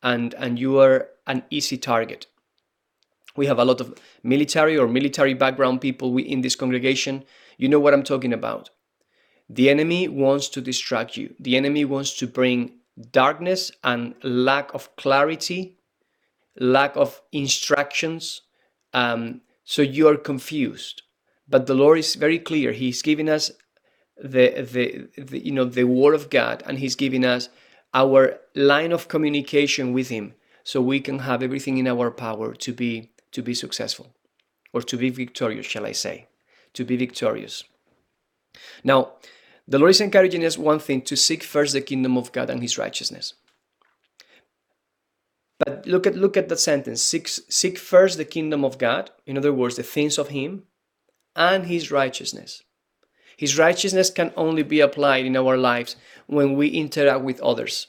and, 0.03 0.35
and 0.35 0.59
you 0.59 0.81
are 0.81 1.11
an 1.27 1.45
easy 1.51 1.77
target. 1.77 2.27
We 3.39 3.47
have 3.47 3.61
a 3.61 3.65
lot 3.65 3.81
of 3.81 3.95
military 4.23 4.77
or 4.77 4.89
military 4.89 5.33
background 5.33 5.81
people 5.81 6.17
in 6.19 6.41
this 6.41 6.57
congregation. 6.57 7.25
You 7.57 7.69
know 7.69 7.79
what 7.79 7.95
I'm 7.95 8.03
talking 8.03 8.33
about. 8.33 8.71
The 9.49 9.71
enemy 9.71 10.09
wants 10.09 10.49
to 10.51 10.61
distract 10.61 11.17
you. 11.17 11.35
The 11.39 11.57
enemy 11.57 11.85
wants 11.85 12.17
to 12.19 12.27
bring 12.27 12.73
darkness 13.13 13.71
and 13.85 14.15
lack 14.25 14.75
of 14.75 14.95
clarity, 14.97 15.79
lack 16.59 16.97
of 16.97 17.23
instructions, 17.31 18.43
um, 18.93 19.43
so 19.65 19.83
you 19.83 20.09
are 20.09 20.17
confused. 20.17 21.03
But 21.49 21.67
the 21.67 21.75
Lord 21.75 21.99
is 21.99 22.17
very 22.17 22.41
clear. 22.41 22.73
He's 22.73 23.03
giving 23.03 23.29
us 23.29 23.53
the, 24.21 24.67
the, 24.75 25.23
the 25.23 25.39
you 25.39 25.53
know 25.53 25.65
the 25.65 25.85
word 25.85 26.15
of 26.15 26.29
God 26.29 26.65
and 26.67 26.79
he's 26.79 26.97
giving 26.97 27.25
us 27.25 27.49
our 27.95 28.41
line 28.57 28.91
of 28.91 29.07
communication 29.07 29.93
with 29.93 30.09
him 30.09 30.35
so 30.65 30.81
we 30.83 30.99
can 30.99 31.21
have 31.21 31.41
everything 31.41 31.79
in 31.79 31.87
our 31.87 32.11
power 32.11 32.53
to 32.53 32.73
be 32.73 33.13
to 33.33 33.43
be 33.43 33.55
successful 33.55 34.15
or 34.73 34.83
to 34.83 34.97
be 34.97 35.11
victorious 35.11 35.67
shall 35.67 35.87
i 35.87 35.93
say 35.93 36.27
to 36.75 36.85
be 36.85 36.97
victorious. 36.97 37.65
Now 38.85 39.15
the 39.67 39.79
lord 39.79 39.91
is 39.91 40.01
encouraging 40.01 40.45
us 40.45 40.57
one 40.57 40.79
thing 40.79 41.03
to 41.03 41.17
seek 41.17 41.43
first 41.43 41.73
the 41.73 41.81
kingdom 41.81 42.17
of 42.17 42.33
god 42.33 42.51
and 42.51 42.63
his 42.63 42.79
righteousness. 42.79 43.35
But 45.59 45.87
look 45.87 46.07
at 46.07 46.15
look 46.15 46.37
at 46.37 46.49
that 46.49 46.61
sentence 46.61 47.03
seek, 47.03 47.29
seek 47.29 47.79
first 47.79 48.17
the 48.17 48.25
kingdom 48.25 48.65
of 48.65 48.79
god 48.79 49.11
in 49.27 49.37
other 49.37 49.53
words 49.53 49.77
the 49.77 49.83
things 49.83 50.19
of 50.19 50.29
him 50.29 50.65
and 51.35 51.67
his 51.67 51.91
righteousness. 51.91 52.63
His 53.37 53.57
righteousness 53.57 54.11
can 54.11 54.33
only 54.37 54.65
be 54.65 54.81
applied 54.81 55.25
in 55.25 55.37
our 55.37 55.57
lives 55.57 55.95
when 56.27 56.55
we 56.57 56.69
interact 56.69 57.23
with 57.23 57.41
others. 57.41 57.87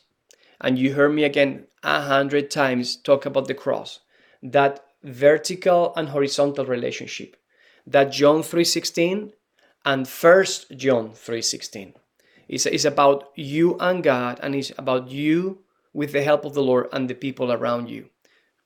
And 0.61 0.77
you 0.77 0.93
heard 0.93 1.13
me 1.13 1.23
again 1.23 1.65
a 1.81 2.01
hundred 2.01 2.51
times 2.51 2.95
talk 2.95 3.25
about 3.25 3.47
the 3.47 3.55
cross, 3.55 3.99
that 4.43 4.85
vertical 5.03 5.93
and 5.95 6.09
horizontal 6.09 6.65
relationship, 6.65 7.35
that 7.87 8.11
John 8.11 8.41
3.16 8.41 9.33
and 9.85 10.07
First 10.07 10.75
John 10.75 11.11
3.16. 11.11 11.93
It's, 12.47 12.65
it's 12.65 12.85
about 12.85 13.29
you 13.35 13.77
and 13.79 14.03
God, 14.03 14.39
and 14.41 14.55
it's 14.55 14.71
about 14.77 15.09
you 15.09 15.59
with 15.93 16.11
the 16.11 16.23
help 16.23 16.45
of 16.45 16.53
the 16.53 16.63
Lord 16.63 16.89
and 16.91 17.09
the 17.09 17.15
people 17.15 17.51
around 17.51 17.89
you 17.89 18.09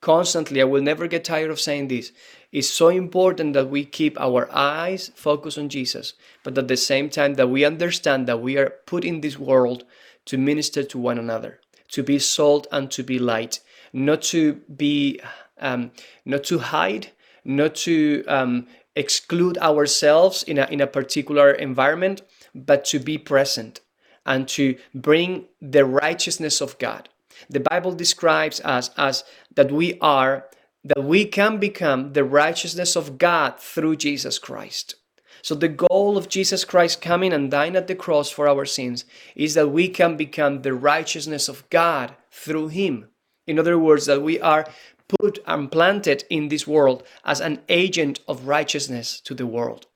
constantly 0.03 0.59
i 0.61 0.65
will 0.65 0.81
never 0.81 1.07
get 1.07 1.23
tired 1.23 1.49
of 1.49 1.61
saying 1.61 1.87
this 1.87 2.11
it's 2.51 2.69
so 2.69 2.89
important 2.89 3.53
that 3.53 3.69
we 3.69 3.85
keep 3.85 4.19
our 4.19 4.49
eyes 4.51 5.09
focused 5.15 5.57
on 5.57 5.69
jesus 5.69 6.13
but 6.43 6.57
at 6.57 6.67
the 6.67 6.75
same 6.75 7.09
time 7.09 7.35
that 7.35 7.47
we 7.47 7.63
understand 7.63 8.27
that 8.27 8.41
we 8.41 8.57
are 8.57 8.73
put 8.85 9.05
in 9.05 9.21
this 9.21 9.39
world 9.39 9.85
to 10.25 10.37
minister 10.37 10.83
to 10.83 10.97
one 10.97 11.17
another 11.17 11.61
to 11.87 12.03
be 12.03 12.19
salt 12.19 12.67
and 12.69 12.91
to 12.91 13.01
be 13.01 13.17
light 13.17 13.61
not 13.93 14.21
to 14.21 14.55
be 14.75 15.21
um, 15.59 15.91
not 16.25 16.43
to 16.43 16.59
hide 16.59 17.11
not 17.45 17.75
to 17.75 18.23
um, 18.27 18.67
exclude 18.95 19.57
ourselves 19.57 20.43
in 20.43 20.57
a, 20.57 20.65
in 20.67 20.79
a 20.79 20.87
particular 20.87 21.51
environment 21.51 22.21
but 22.55 22.85
to 22.85 22.99
be 22.99 23.17
present 23.17 23.81
and 24.25 24.47
to 24.47 24.77
bring 24.95 25.45
the 25.61 25.85
righteousness 25.85 26.61
of 26.61 26.77
god 26.77 27.09
the 27.49 27.59
Bible 27.59 27.93
describes 27.93 28.61
us 28.61 28.89
as 28.97 29.23
that 29.55 29.71
we 29.71 29.97
are, 29.99 30.45
that 30.83 31.03
we 31.03 31.25
can 31.25 31.57
become 31.57 32.13
the 32.13 32.23
righteousness 32.23 32.95
of 32.95 33.17
God 33.17 33.59
through 33.59 33.97
Jesus 33.97 34.39
Christ. 34.39 34.95
So, 35.41 35.55
the 35.55 35.67
goal 35.67 36.17
of 36.17 36.29
Jesus 36.29 36.63
Christ 36.63 37.01
coming 37.01 37.33
and 37.33 37.51
dying 37.51 37.75
at 37.75 37.87
the 37.87 37.95
cross 37.95 38.29
for 38.29 38.47
our 38.47 38.65
sins 38.65 39.03
is 39.35 39.55
that 39.55 39.69
we 39.69 39.89
can 39.89 40.15
become 40.15 40.61
the 40.61 40.73
righteousness 40.73 41.49
of 41.49 41.69
God 41.69 42.15
through 42.31 42.69
Him. 42.69 43.09
In 43.45 43.59
other 43.59 43.77
words, 43.77 44.05
that 44.05 44.21
we 44.21 44.39
are 44.39 44.65
put 45.07 45.39
and 45.45 45.71
planted 45.71 46.23
in 46.29 46.47
this 46.47 46.67
world 46.67 47.03
as 47.25 47.39
an 47.39 47.61
agent 47.69 48.19
of 48.27 48.47
righteousness 48.47 49.19
to 49.21 49.33
the 49.33 49.47
world. 49.47 49.87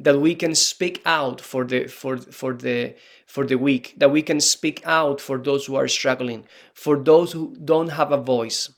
That 0.00 0.20
we 0.20 0.34
can 0.34 0.54
speak 0.54 1.00
out 1.04 1.40
for 1.40 1.64
the 1.64 1.86
for 1.86 2.18
for 2.18 2.52
the 2.54 2.96
for 3.26 3.46
the 3.46 3.56
weak. 3.56 3.94
That 3.96 4.10
we 4.10 4.22
can 4.22 4.40
speak 4.40 4.82
out 4.84 5.20
for 5.20 5.38
those 5.38 5.66
who 5.66 5.76
are 5.76 5.88
struggling 5.88 6.46
for 6.72 6.96
those 6.96 7.32
who 7.32 7.56
don't 7.64 7.90
have 7.90 8.10
a 8.10 8.16
voice. 8.16 8.70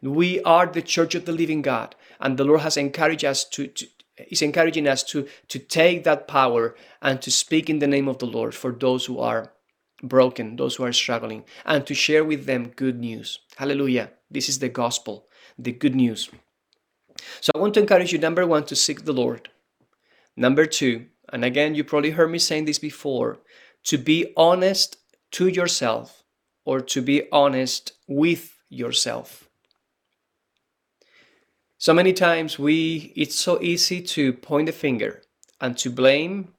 We 0.00 0.40
are 0.42 0.66
the 0.66 0.82
church 0.82 1.14
of 1.14 1.26
the 1.26 1.32
living 1.32 1.62
god 1.62 1.94
and 2.22 2.38
the 2.38 2.44
lord 2.44 2.60
has 2.60 2.76
encouraged 2.76 3.24
us 3.24 3.44
to, 3.44 3.66
to 3.66 3.86
is 4.30 4.42
encouraging 4.42 4.88
us 4.88 5.02
to 5.02 5.26
to 5.48 5.58
take 5.58 6.04
that 6.04 6.28
power 6.28 6.74
and 7.02 7.20
to 7.20 7.30
speak 7.30 7.68
in 7.68 7.80
the 7.80 7.86
name 7.86 8.08
of 8.08 8.18
the 8.18 8.26
lord 8.26 8.54
for 8.54 8.72
those 8.72 9.06
who 9.06 9.18
are 9.18 9.52
broken 10.02 10.56
those 10.56 10.76
who 10.76 10.84
are 10.84 10.92
struggling 10.92 11.44
and 11.64 11.86
to 11.86 11.94
share 11.94 12.24
with 12.24 12.46
them 12.46 12.72
good 12.74 12.98
news. 12.98 13.38
Hallelujah. 13.56 14.10
This 14.30 14.48
is 14.48 14.58
the 14.58 14.68
gospel 14.68 15.26
the 15.64 15.72
good 15.72 15.94
news 15.94 16.30
so 17.40 17.50
i 17.54 17.58
want 17.58 17.74
to 17.74 17.80
encourage 17.80 18.12
you 18.12 18.18
number 18.18 18.46
one 18.46 18.64
to 18.64 18.76
seek 18.76 19.04
the 19.04 19.12
lord 19.12 19.48
Number 20.36 20.64
two, 20.64 21.06
and 21.32 21.44
again, 21.44 21.74
you 21.74 21.84
probably 21.84 22.10
heard 22.10 22.30
me 22.30 22.38
saying 22.38 22.64
this 22.64 22.78
before, 22.78 23.38
to 23.84 23.98
be 23.98 24.32
honest 24.36 24.96
to 25.32 25.48
yourself 25.48 26.24
or 26.64 26.80
to 26.80 27.02
be 27.02 27.30
honest 27.30 27.92
with 28.08 28.56
yourself. 28.68 29.48
So 31.78 31.92
many 31.92 32.12
times 32.12 32.58
we 32.58 33.12
it's 33.16 33.34
so 33.34 33.60
easy 33.60 34.00
to 34.02 34.32
point 34.32 34.66
the 34.66 34.72
finger 34.72 35.22
and 35.60 35.76
to 35.78 35.90
blame 35.90 36.54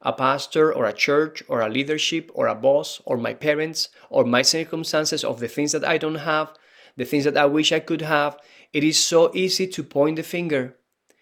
a 0.00 0.12
pastor 0.12 0.72
or 0.72 0.86
a 0.86 0.92
church 0.92 1.42
or 1.48 1.60
a 1.60 1.68
leadership 1.68 2.30
or 2.34 2.46
a 2.46 2.54
boss 2.54 3.02
or 3.04 3.16
my 3.16 3.34
parents 3.34 3.88
or 4.08 4.24
my 4.24 4.42
circumstances 4.42 5.24
of 5.24 5.40
the 5.40 5.48
things 5.48 5.72
that 5.72 5.84
I 5.84 5.98
don't 5.98 6.26
have, 6.26 6.52
the 6.96 7.04
things 7.04 7.24
that 7.24 7.36
I 7.36 7.46
wish 7.46 7.72
I 7.72 7.80
could 7.80 8.02
have. 8.02 8.38
It 8.72 8.84
is 8.84 9.02
so 9.02 9.30
easy 9.34 9.66
to 9.68 9.82
point 9.82 10.16
the 10.16 10.22
finger. 10.22 10.76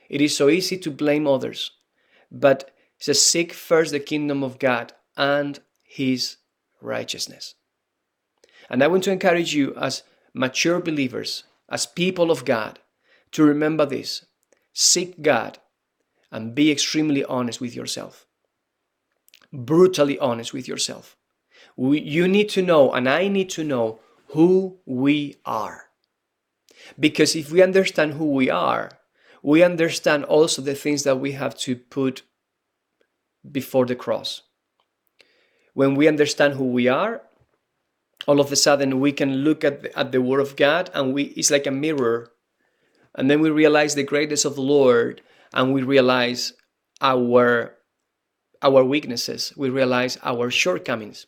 It 0.08 0.20
is 0.20 0.36
so 0.36 0.48
easy 0.48 0.76
to 0.78 0.90
blame 0.90 1.26
others 1.26 1.72
but 2.30 2.70
says, 2.98 3.22
Seek 3.22 3.52
first 3.52 3.92
the 3.92 4.00
kingdom 4.00 4.42
of 4.42 4.58
God 4.58 4.92
and 5.16 5.58
his 5.82 6.36
righteousness. 6.80 7.54
And 8.68 8.82
I 8.82 8.86
want 8.86 9.04
to 9.04 9.12
encourage 9.12 9.54
you, 9.54 9.74
as 9.76 10.02
mature 10.32 10.80
believers, 10.80 11.44
as 11.68 11.86
people 11.86 12.30
of 12.30 12.44
God, 12.44 12.78
to 13.32 13.44
remember 13.44 13.86
this 13.86 14.26
seek 14.72 15.20
God 15.20 15.58
and 16.30 16.54
be 16.54 16.70
extremely 16.70 17.24
honest 17.24 17.60
with 17.60 17.74
yourself, 17.74 18.26
brutally 19.52 20.18
honest 20.18 20.52
with 20.52 20.68
yourself. 20.68 21.16
We, 21.76 22.00
you 22.00 22.28
need 22.28 22.48
to 22.50 22.62
know, 22.62 22.92
and 22.92 23.08
I 23.08 23.26
need 23.28 23.50
to 23.50 23.64
know, 23.64 23.98
who 24.32 24.78
we 24.86 25.36
are. 25.44 25.86
Because 26.98 27.36
if 27.36 27.50
we 27.50 27.62
understand 27.62 28.14
who 28.14 28.30
we 28.32 28.50
are, 28.50 28.90
we 29.42 29.62
understand 29.62 30.24
also 30.24 30.62
the 30.62 30.74
things 30.74 31.02
that 31.02 31.18
we 31.18 31.32
have 31.32 31.56
to 31.58 31.76
put 31.76 32.22
before 33.50 33.86
the 33.86 33.96
cross. 33.96 34.42
When 35.74 35.94
we 35.94 36.08
understand 36.08 36.54
who 36.54 36.66
we 36.66 36.88
are, 36.88 37.22
all 38.26 38.40
of 38.40 38.52
a 38.52 38.56
sudden 38.56 39.00
we 39.00 39.12
can 39.12 39.36
look 39.36 39.64
at 39.64 39.82
the, 39.82 39.98
at 39.98 40.12
the 40.12 40.20
Word 40.20 40.40
of 40.40 40.56
God 40.56 40.90
and 40.92 41.14
we 41.14 41.24
it's 41.24 41.50
like 41.50 41.66
a 41.66 41.70
mirror. 41.70 42.32
And 43.14 43.30
then 43.30 43.40
we 43.40 43.50
realize 43.50 43.94
the 43.94 44.04
greatness 44.04 44.44
of 44.44 44.54
the 44.54 44.62
Lord 44.62 45.22
and 45.52 45.72
we 45.72 45.82
realize 45.82 46.52
our 47.00 47.76
our 48.62 48.84
weaknesses, 48.84 49.54
we 49.56 49.70
realize 49.70 50.18
our 50.22 50.50
shortcomings. 50.50 51.26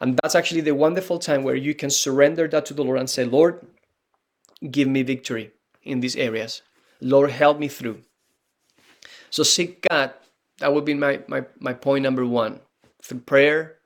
And 0.00 0.18
that's 0.22 0.34
actually 0.34 0.60
the 0.62 0.74
wonderful 0.74 1.18
time 1.18 1.42
where 1.42 1.54
you 1.54 1.74
can 1.74 1.90
surrender 1.90 2.48
that 2.48 2.66
to 2.66 2.74
the 2.74 2.84
Lord 2.84 2.98
and 2.98 3.08
say, 3.08 3.24
Lord, 3.24 3.66
give 4.70 4.88
me 4.88 5.02
victory 5.02 5.52
in 5.82 6.00
these 6.00 6.16
areas. 6.16 6.62
Lord, 7.00 7.30
help 7.30 7.58
me 7.58 7.68
through. 7.68 8.02
So 9.30 9.42
seek 9.42 9.86
God. 9.90 10.14
That 10.58 10.72
would 10.72 10.84
be 10.84 10.94
my, 10.94 11.20
my, 11.26 11.44
my 11.58 11.72
point 11.72 12.02
number 12.02 12.24
one. 12.24 12.60
Through 13.02 13.20
prayer, 13.20 13.76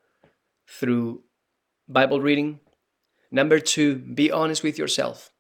through 0.69 1.23
Bible 1.88 2.21
reading. 2.21 2.61
Number 3.31 3.59
two, 3.59 3.97
be 3.97 4.31
honest 4.31 4.62
with 4.62 4.79
yourself. 4.79 5.33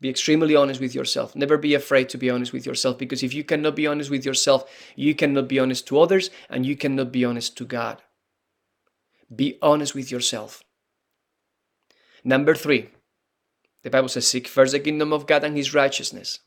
Be 0.00 0.10
extremely 0.10 0.54
honest 0.54 0.80
with 0.80 0.94
yourself. 0.94 1.34
Never 1.34 1.56
be 1.56 1.74
afraid 1.74 2.08
to 2.10 2.18
be 2.18 2.28
honest 2.28 2.52
with 2.52 2.66
yourself 2.66 2.98
because 2.98 3.22
if 3.22 3.32
you 3.32 3.42
cannot 3.42 3.74
be 3.74 3.86
honest 3.86 4.10
with 4.10 4.26
yourself, 4.26 4.64
you 4.96 5.14
cannot 5.14 5.48
be 5.48 5.58
honest 5.58 5.86
to 5.88 5.98
others 5.98 6.30
and 6.50 6.66
you 6.66 6.76
cannot 6.76 7.10
be 7.10 7.24
honest 7.24 7.56
to 7.58 7.64
God. 7.64 8.02
Be 9.34 9.58
honest 9.62 9.94
with 9.94 10.10
yourself. 10.10 10.62
Number 12.22 12.54
three, 12.54 12.88
the 13.82 13.90
Bible 13.90 14.08
says, 14.08 14.26
Seek 14.26 14.48
first 14.48 14.72
the 14.72 14.80
kingdom 14.80 15.12
of 15.12 15.26
God 15.26 15.44
and 15.44 15.56
his 15.56 15.74
righteousness. 15.74 16.40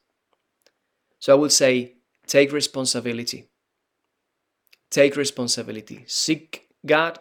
So 1.20 1.34
I 1.34 1.39
would 1.39 1.51
say 1.51 1.96
take 2.25 2.51
responsibility. 2.51 3.46
Take 4.89 5.15
responsibility. 5.15 6.03
Seek 6.08 6.70
God. 6.86 7.20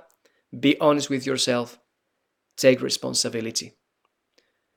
Be 0.58 0.78
honest 0.80 1.10
with 1.10 1.26
yourself. 1.26 1.78
Take 2.56 2.80
responsibility. 2.80 3.72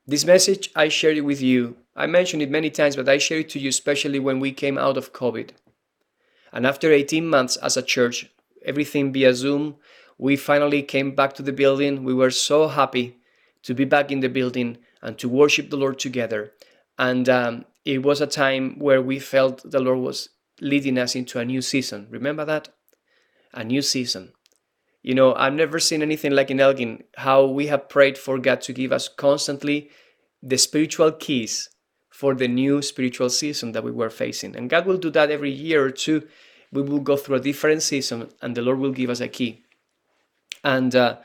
This 0.06 0.24
message, 0.24 0.70
I 0.74 0.88
shared 0.88 1.18
it 1.18 1.22
with 1.22 1.40
you. 1.40 1.76
I 1.94 2.06
mentioned 2.06 2.42
it 2.42 2.50
many 2.50 2.70
times, 2.70 2.96
but 2.96 3.08
I 3.08 3.18
share 3.18 3.40
it 3.40 3.48
to 3.50 3.58
you 3.58 3.68
especially 3.68 4.18
when 4.18 4.40
we 4.40 4.52
came 4.52 4.76
out 4.76 4.96
of 4.96 5.12
COVID. 5.12 5.50
And 6.52 6.66
after 6.66 6.92
18 6.92 7.26
months 7.26 7.56
as 7.56 7.76
a 7.76 7.82
church, 7.82 8.28
everything 8.64 9.12
via 9.12 9.34
Zoom, 9.34 9.76
we 10.20 10.36
finally 10.36 10.82
came 10.82 11.14
back 11.14 11.32
to 11.32 11.42
the 11.42 11.52
building. 11.52 12.04
We 12.04 12.12
were 12.12 12.30
so 12.30 12.68
happy 12.68 13.16
to 13.62 13.72
be 13.72 13.86
back 13.86 14.12
in 14.12 14.20
the 14.20 14.28
building 14.28 14.76
and 15.00 15.16
to 15.18 15.30
worship 15.30 15.70
the 15.70 15.78
Lord 15.78 15.98
together. 15.98 16.52
And 16.98 17.26
um, 17.30 17.64
it 17.86 18.02
was 18.02 18.20
a 18.20 18.26
time 18.26 18.78
where 18.78 19.00
we 19.00 19.18
felt 19.18 19.62
the 19.64 19.80
Lord 19.80 20.00
was 20.00 20.28
leading 20.60 20.98
us 20.98 21.16
into 21.16 21.38
a 21.38 21.44
new 21.46 21.62
season. 21.62 22.06
Remember 22.10 22.44
that? 22.44 22.68
A 23.54 23.64
new 23.64 23.80
season. 23.80 24.34
You 25.02 25.14
know, 25.14 25.34
I've 25.34 25.54
never 25.54 25.78
seen 25.78 26.02
anything 26.02 26.32
like 26.32 26.50
in 26.50 26.60
Elgin, 26.60 27.04
how 27.16 27.46
we 27.46 27.68
have 27.68 27.88
prayed 27.88 28.18
for 28.18 28.38
God 28.38 28.60
to 28.62 28.74
give 28.74 28.92
us 28.92 29.08
constantly 29.08 29.88
the 30.42 30.58
spiritual 30.58 31.12
keys 31.12 31.70
for 32.10 32.34
the 32.34 32.46
new 32.46 32.82
spiritual 32.82 33.30
season 33.30 33.72
that 33.72 33.84
we 33.84 33.90
were 33.90 34.10
facing. 34.10 34.54
And 34.54 34.68
God 34.68 34.84
will 34.84 34.98
do 34.98 35.08
that 35.12 35.30
every 35.30 35.50
year 35.50 35.82
or 35.82 35.90
two. 35.90 36.28
We 36.70 36.82
will 36.82 37.00
go 37.00 37.16
through 37.16 37.36
a 37.36 37.40
different 37.40 37.82
season, 37.82 38.28
and 38.42 38.54
the 38.54 38.60
Lord 38.60 38.80
will 38.80 38.92
give 38.92 39.08
us 39.08 39.20
a 39.20 39.28
key. 39.28 39.64
And 40.62 40.94
uh, 40.94 41.18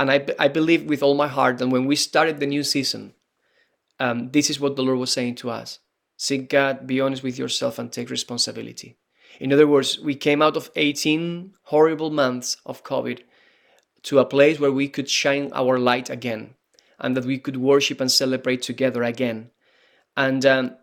and 0.00 0.10
I, 0.10 0.24
I 0.38 0.48
believe 0.48 0.88
with 0.88 1.02
all 1.02 1.14
my 1.14 1.28
heart 1.28 1.58
that 1.58 1.68
when 1.68 1.84
we 1.84 1.94
started 1.94 2.40
the 2.40 2.46
new 2.46 2.62
season, 2.62 3.12
um, 3.98 4.30
this 4.30 4.48
is 4.48 4.58
what 4.58 4.76
the 4.76 4.82
Lord 4.82 4.98
was 4.98 5.12
saying 5.12 5.34
to 5.36 5.50
us 5.50 5.78
seek 6.16 6.50
God, 6.50 6.86
be 6.86 7.00
honest 7.00 7.22
with 7.22 7.38
yourself, 7.38 7.78
and 7.78 7.90
take 7.90 8.10
responsibility. 8.10 8.96
In 9.38 9.52
other 9.52 9.66
words, 9.66 9.98
we 9.98 10.14
came 10.14 10.42
out 10.42 10.56
of 10.56 10.70
18 10.76 11.54
horrible 11.64 12.10
months 12.10 12.56
of 12.66 12.84
COVID 12.84 13.20
to 14.02 14.18
a 14.18 14.24
place 14.24 14.60
where 14.60 14.72
we 14.72 14.88
could 14.88 15.08
shine 15.08 15.50
our 15.54 15.78
light 15.78 16.10
again 16.10 16.54
and 16.98 17.16
that 17.16 17.24
we 17.24 17.38
could 17.38 17.56
worship 17.56 18.00
and 18.00 18.10
celebrate 18.10 18.60
together 18.60 19.02
again. 19.02 19.50
And 20.16 20.44
um, 20.44 20.76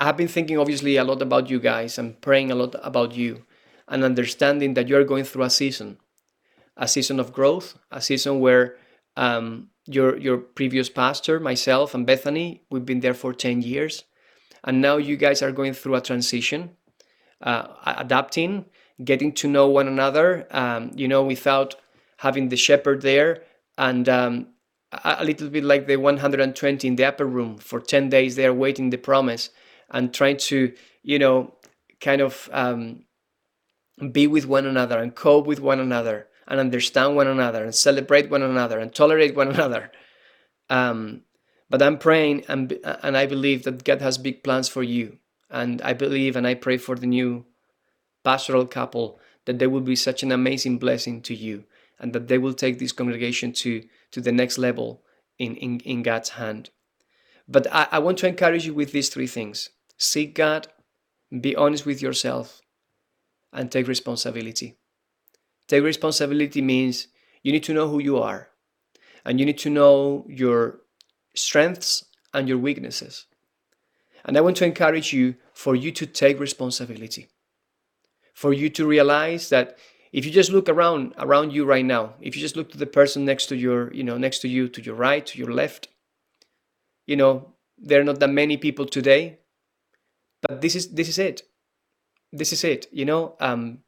I've 0.00 0.16
been 0.16 0.28
thinking, 0.28 0.58
obviously, 0.58 0.96
a 0.96 1.04
lot 1.04 1.20
about 1.22 1.50
you 1.50 1.60
guys 1.60 1.98
and 1.98 2.20
praying 2.20 2.50
a 2.50 2.54
lot 2.54 2.74
about 2.82 3.14
you 3.14 3.44
and 3.88 4.04
understanding 4.04 4.74
that 4.74 4.88
you're 4.88 5.04
going 5.04 5.24
through 5.24 5.44
a 5.44 5.50
season 5.50 5.98
a 6.76 6.88
season 6.88 7.20
of 7.20 7.32
growth, 7.32 7.78
a 7.90 8.00
season 8.00 8.40
where 8.40 8.76
um, 9.16 9.68
your 9.86 10.16
your 10.16 10.38
previous 10.38 10.88
pastor, 10.88 11.40
myself, 11.40 11.94
and 11.94 12.06
Bethany, 12.06 12.62
we've 12.70 12.86
been 12.86 13.00
there 13.00 13.14
for 13.14 13.32
ten 13.32 13.62
years, 13.62 14.04
and 14.64 14.80
now 14.80 14.96
you 14.96 15.16
guys 15.16 15.42
are 15.42 15.52
going 15.52 15.74
through 15.74 15.96
a 15.96 16.00
transition, 16.00 16.70
uh, 17.42 17.66
adapting, 17.84 18.66
getting 19.04 19.32
to 19.32 19.48
know 19.48 19.68
one 19.68 19.88
another. 19.88 20.46
Um, 20.50 20.92
you 20.94 21.08
know, 21.08 21.22
without 21.22 21.74
having 22.18 22.48
the 22.48 22.56
shepherd 22.56 23.02
there, 23.02 23.42
and 23.76 24.08
um, 24.08 24.46
a, 24.92 25.16
a 25.20 25.24
little 25.24 25.48
bit 25.48 25.64
like 25.64 25.86
the 25.86 25.96
120 25.96 26.86
in 26.86 26.96
the 26.96 27.04
upper 27.04 27.26
room 27.26 27.58
for 27.58 27.80
ten 27.80 28.08
days 28.08 28.36
they 28.36 28.46
are 28.46 28.54
waiting 28.54 28.90
the 28.90 28.98
promise 28.98 29.50
and 29.90 30.14
trying 30.14 30.38
to, 30.38 30.72
you 31.02 31.18
know, 31.18 31.54
kind 32.00 32.22
of 32.22 32.48
um, 32.52 33.04
be 34.10 34.26
with 34.26 34.46
one 34.46 34.66
another 34.66 34.98
and 34.98 35.14
cope 35.14 35.46
with 35.46 35.60
one 35.60 35.78
another 35.78 36.28
and 36.52 36.60
understand 36.60 37.16
one 37.16 37.26
another 37.26 37.64
and 37.64 37.74
celebrate 37.74 38.30
one 38.30 38.42
another 38.42 38.78
and 38.78 38.94
tolerate 38.94 39.34
one 39.34 39.48
another. 39.54 39.90
Um, 40.68 41.22
but 41.70 41.80
I'm 41.80 41.96
praying 41.96 42.44
and, 42.46 42.78
and 43.02 43.16
I 43.16 43.24
believe 43.24 43.62
that 43.62 43.84
God 43.84 44.02
has 44.02 44.18
big 44.18 44.44
plans 44.44 44.68
for 44.68 44.82
you. 44.82 45.16
And 45.50 45.80
I 45.80 45.94
believe 45.94 46.36
and 46.36 46.46
I 46.46 46.52
pray 46.52 46.76
for 46.76 46.94
the 46.94 47.06
new 47.06 47.46
pastoral 48.22 48.66
couple 48.66 49.18
that 49.46 49.58
they 49.58 49.66
will 49.66 49.80
be 49.80 49.96
such 49.96 50.22
an 50.22 50.30
amazing 50.30 50.78
blessing 50.78 51.22
to 51.22 51.34
you 51.34 51.64
and 51.98 52.12
that 52.12 52.28
they 52.28 52.36
will 52.36 52.52
take 52.52 52.78
this 52.78 52.92
congregation 52.92 53.54
to, 53.54 53.84
to 54.10 54.20
the 54.20 54.30
next 54.30 54.58
level 54.58 55.02
in, 55.38 55.56
in, 55.56 55.80
in 55.80 56.02
God's 56.02 56.30
hand. 56.30 56.68
But 57.48 57.66
I, 57.72 57.88
I 57.92 57.98
want 57.98 58.18
to 58.18 58.28
encourage 58.28 58.66
you 58.66 58.74
with 58.74 58.92
these 58.92 59.08
three 59.08 59.26
things 59.26 59.70
seek 59.96 60.34
God, 60.34 60.68
be 61.40 61.56
honest 61.56 61.86
with 61.86 62.02
yourself, 62.02 62.60
and 63.54 63.72
take 63.72 63.88
responsibility. 63.88 64.76
Take 65.68 65.82
responsibility 65.84 66.60
means 66.60 67.08
you 67.42 67.52
need 67.52 67.64
to 67.64 67.74
know 67.74 67.88
who 67.88 67.98
you 67.98 68.18
are 68.18 68.48
and 69.24 69.38
you 69.38 69.46
need 69.46 69.58
to 69.58 69.70
know 69.70 70.26
your 70.28 70.80
strengths 71.34 72.04
and 72.34 72.48
your 72.48 72.58
weaknesses. 72.58 73.26
And 74.24 74.36
I 74.36 74.40
want 74.40 74.56
to 74.58 74.64
encourage 74.64 75.12
you 75.12 75.36
for 75.52 75.74
you 75.74 75.90
to 75.92 76.06
take 76.06 76.38
responsibility. 76.38 77.28
For 78.34 78.52
you 78.52 78.68
to 78.70 78.86
realize 78.86 79.48
that 79.50 79.76
if 80.12 80.24
you 80.24 80.30
just 80.30 80.50
look 80.50 80.68
around 80.68 81.14
around 81.18 81.52
you 81.52 81.64
right 81.64 81.84
now, 81.84 82.14
if 82.20 82.36
you 82.36 82.42
just 82.42 82.56
look 82.56 82.70
to 82.72 82.78
the 82.78 82.86
person 82.86 83.24
next 83.24 83.46
to 83.46 83.56
your, 83.56 83.92
you 83.92 84.04
know, 84.04 84.18
next 84.18 84.40
to 84.40 84.48
you, 84.48 84.68
to 84.68 84.82
your 84.82 84.94
right, 84.94 85.24
to 85.26 85.38
your 85.38 85.52
left, 85.52 85.88
you 87.06 87.16
know, 87.16 87.54
there 87.78 88.00
are 88.00 88.04
not 88.04 88.20
that 88.20 88.28
many 88.28 88.56
people 88.56 88.86
today, 88.86 89.38
but 90.42 90.60
this 90.60 90.76
is 90.76 90.94
this 90.94 91.08
is 91.08 91.18
it. 91.18 91.42
This 92.32 92.52
is 92.52 92.64
it. 92.64 92.86
You 92.92 93.04
know, 93.04 93.36
um, 93.40 93.78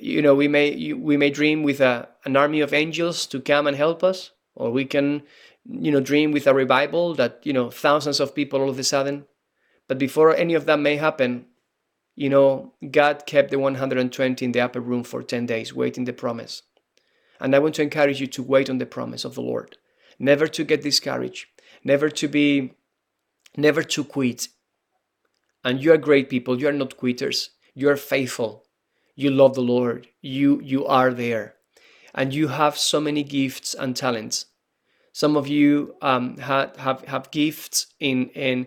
you 0.00 0.22
know 0.22 0.34
we 0.34 0.48
may 0.48 0.92
we 0.92 1.16
may 1.16 1.30
dream 1.30 1.62
with 1.62 1.80
a, 1.80 2.08
an 2.24 2.36
army 2.36 2.60
of 2.60 2.72
angels 2.72 3.26
to 3.26 3.40
come 3.40 3.66
and 3.66 3.76
help 3.76 4.02
us 4.02 4.32
or 4.54 4.70
we 4.70 4.84
can 4.84 5.22
you 5.64 5.90
know 5.90 6.00
dream 6.00 6.32
with 6.32 6.46
a 6.46 6.54
revival 6.54 7.14
that 7.14 7.40
you 7.44 7.52
know 7.52 7.70
thousands 7.70 8.20
of 8.20 8.34
people 8.34 8.60
all 8.60 8.70
of 8.70 8.78
a 8.78 8.84
sudden. 8.84 9.24
But 9.88 9.98
before 9.98 10.34
any 10.34 10.54
of 10.54 10.66
that 10.66 10.78
may 10.78 10.96
happen 10.96 11.46
you 12.14 12.28
know 12.28 12.72
god 12.90 13.24
kept 13.26 13.50
the 13.50 13.58
120 13.58 14.44
in 14.44 14.52
the 14.52 14.60
upper 14.60 14.80
room 14.80 15.02
for 15.02 15.22
10 15.22 15.46
days 15.46 15.74
waiting 15.74 16.04
the 16.04 16.12
promise. 16.12 16.62
And 17.40 17.54
i 17.54 17.58
want 17.58 17.74
to 17.76 17.82
encourage 17.82 18.20
you 18.20 18.26
to 18.28 18.42
wait 18.42 18.70
on 18.70 18.78
the 18.78 18.86
promise 18.86 19.24
of 19.24 19.34
the 19.34 19.42
lord. 19.42 19.76
Never 20.18 20.46
to 20.46 20.64
get 20.64 20.82
discouraged. 20.82 21.46
Never 21.84 22.08
to 22.10 22.28
be 22.28 22.74
never 23.56 23.82
to 23.82 24.04
quit. 24.04 24.48
And 25.64 25.82
you 25.82 25.92
are 25.92 25.98
great 25.98 26.28
people. 26.28 26.60
You 26.60 26.68
are 26.68 26.72
not 26.72 26.96
quitters. 26.96 27.50
You 27.74 27.88
are 27.88 27.96
faithful 27.96 28.64
you 29.14 29.30
love 29.30 29.54
the 29.54 29.62
Lord, 29.62 30.08
you 30.20 30.60
you 30.62 30.86
are 30.86 31.12
there, 31.12 31.54
and 32.14 32.32
you 32.34 32.48
have 32.48 32.76
so 32.78 33.00
many 33.00 33.22
gifts 33.22 33.74
and 33.74 33.96
talents. 33.96 34.46
Some 35.12 35.36
of 35.36 35.46
you 35.46 35.94
um, 36.00 36.38
have, 36.38 36.76
have 36.76 37.02
have 37.04 37.30
gifts 37.30 37.86
in 38.00 38.28
in 38.30 38.66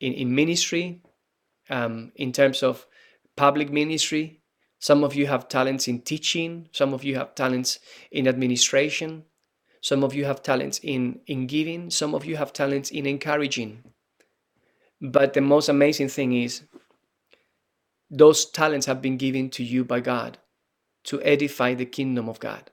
in, 0.00 0.12
in 0.12 0.34
ministry, 0.34 1.00
um, 1.70 2.12
in 2.16 2.32
terms 2.32 2.62
of 2.62 2.86
public 3.36 3.70
ministry. 3.70 4.40
Some 4.78 5.04
of 5.04 5.14
you 5.14 5.26
have 5.26 5.48
talents 5.48 5.88
in 5.88 6.02
teaching. 6.02 6.68
Some 6.72 6.92
of 6.92 7.02
you 7.02 7.16
have 7.16 7.34
talents 7.34 7.78
in 8.10 8.28
administration. 8.28 9.24
Some 9.80 10.04
of 10.04 10.14
you 10.14 10.26
have 10.26 10.42
talents 10.42 10.80
in 10.82 11.20
in 11.26 11.46
giving. 11.46 11.90
Some 11.90 12.14
of 12.14 12.24
you 12.24 12.36
have 12.36 12.52
talents 12.52 12.90
in 12.90 13.06
encouraging. 13.06 13.82
But 15.00 15.32
the 15.34 15.40
most 15.40 15.68
amazing 15.68 16.08
thing 16.08 16.32
is 16.34 16.62
those 18.10 18.46
talents 18.46 18.86
have 18.86 19.02
been 19.02 19.16
given 19.16 19.50
to 19.50 19.64
you 19.64 19.84
by 19.84 20.00
God 20.00 20.38
to 21.04 21.22
edify 21.22 21.74
the 21.74 21.86
kingdom 21.86 22.28
of 22.28 22.40
God, 22.40 22.70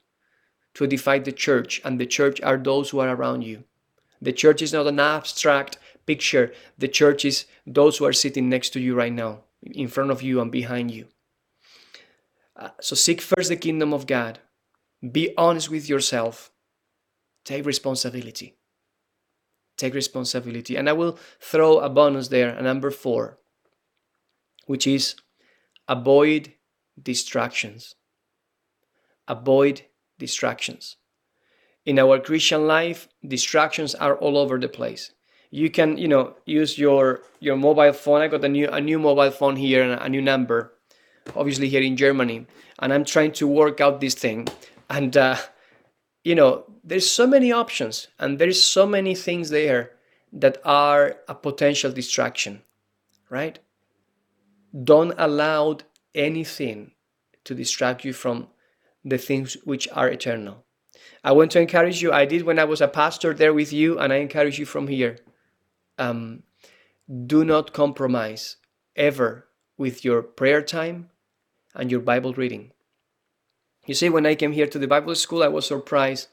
to 0.73 0.83
edify 0.83 1.19
the 1.19 1.31
church, 1.31 1.81
and 1.85 1.99
the 1.99 2.05
church 2.05 2.41
are 2.41 2.57
those 2.57 2.89
who 2.89 2.99
are 2.99 3.15
around 3.15 3.43
you. 3.43 3.63
The 4.21 4.33
church 4.33 4.61
is 4.61 4.73
not 4.73 4.87
an 4.87 4.99
abstract 4.99 5.77
picture, 6.05 6.53
the 6.77 6.87
church 6.87 7.25
is 7.25 7.45
those 7.65 7.97
who 7.97 8.05
are 8.05 8.13
sitting 8.13 8.49
next 8.49 8.71
to 8.71 8.79
you 8.79 8.95
right 8.95 9.13
now, 9.13 9.41
in 9.61 9.87
front 9.87 10.11
of 10.11 10.21
you 10.21 10.41
and 10.41 10.51
behind 10.51 10.91
you. 10.91 11.07
Uh, 12.55 12.69
so 12.81 12.95
seek 12.95 13.21
first 13.21 13.49
the 13.49 13.55
kingdom 13.55 13.93
of 13.93 14.07
God. 14.07 14.39
Be 15.11 15.33
honest 15.37 15.69
with 15.69 15.89
yourself. 15.89 16.51
Take 17.43 17.65
responsibility. 17.65 18.55
Take 19.77 19.93
responsibility. 19.93 20.75
And 20.75 20.87
I 20.87 20.93
will 20.93 21.17
throw 21.39 21.79
a 21.79 21.89
bonus 21.89 22.29
there, 22.29 22.49
a 22.49 22.61
number 22.61 22.91
four, 22.91 23.39
which 24.65 24.87
is 24.87 25.15
avoid 25.87 26.53
distractions. 27.01 27.95
Avoid 29.27 29.83
distractions. 30.19 30.97
In 31.85 31.99
our 31.99 32.19
Christian 32.19 32.67
life, 32.67 33.09
distractions 33.25 33.93
are 33.95 34.15
all 34.15 34.37
over 34.37 34.57
the 34.57 34.69
place. 34.69 35.11
You 35.51 35.69
can, 35.69 35.97
you 35.97 36.07
know, 36.07 36.35
use 36.45 36.77
your 36.77 37.21
your 37.39 37.55
mobile 37.55 37.93
phone. 37.93 38.21
I 38.21 38.27
got 38.27 38.43
a 38.43 38.49
new 38.49 38.67
a 38.69 38.81
new 38.81 38.99
mobile 38.99 39.31
phone 39.31 39.55
here 39.55 39.83
and 39.83 40.01
a 40.01 40.09
new 40.09 40.21
number, 40.21 40.73
obviously 41.35 41.69
here 41.69 41.81
in 41.81 41.95
Germany, 41.95 42.47
and 42.79 42.93
I'm 42.93 43.05
trying 43.05 43.33
to 43.33 43.47
work 43.47 43.79
out 43.81 44.01
this 44.01 44.15
thing. 44.15 44.47
And 44.89 45.15
uh, 45.15 45.37
you 46.23 46.35
know, 46.35 46.63
there's 46.83 47.09
so 47.09 47.27
many 47.27 47.51
options, 47.51 48.07
and 48.17 48.39
there's 48.39 48.63
so 48.63 48.87
many 48.87 49.13
things 49.13 49.49
there 49.49 49.91
that 50.31 50.57
are 50.65 51.17
a 51.27 51.35
potential 51.35 51.91
distraction, 51.91 52.63
right? 53.29 53.59
Don't 54.73 55.13
allow 55.17 55.77
anything 56.15 56.91
to 57.43 57.53
distract 57.53 58.03
you 58.05 58.13
from 58.13 58.47
the 59.03 59.17
things 59.17 59.57
which 59.63 59.87
are 59.91 60.09
eternal. 60.09 60.63
I 61.23 61.31
want 61.31 61.51
to 61.51 61.61
encourage 61.61 62.01
you. 62.01 62.11
I 62.11 62.25
did 62.25 62.43
when 62.43 62.59
I 62.59 62.63
was 62.63 62.81
a 62.81 62.87
pastor 62.87 63.33
there 63.33 63.53
with 63.53 63.71
you, 63.71 63.99
and 63.99 64.11
I 64.11 64.17
encourage 64.17 64.57
you 64.57 64.65
from 64.65 64.87
here. 64.87 65.17
Um, 65.97 66.43
do 67.27 67.43
not 67.43 67.73
compromise 67.73 68.57
ever 68.95 69.47
with 69.77 70.05
your 70.05 70.21
prayer 70.21 70.61
time 70.61 71.09
and 71.75 71.91
your 71.91 71.99
Bible 71.99 72.33
reading. 72.33 72.71
You 73.85 73.93
see, 73.93 74.09
when 74.09 74.25
I 74.25 74.35
came 74.35 74.53
here 74.53 74.67
to 74.67 74.79
the 74.79 74.87
Bible 74.87 75.15
school, 75.15 75.43
I 75.43 75.49
was 75.49 75.67
surprised 75.67 76.27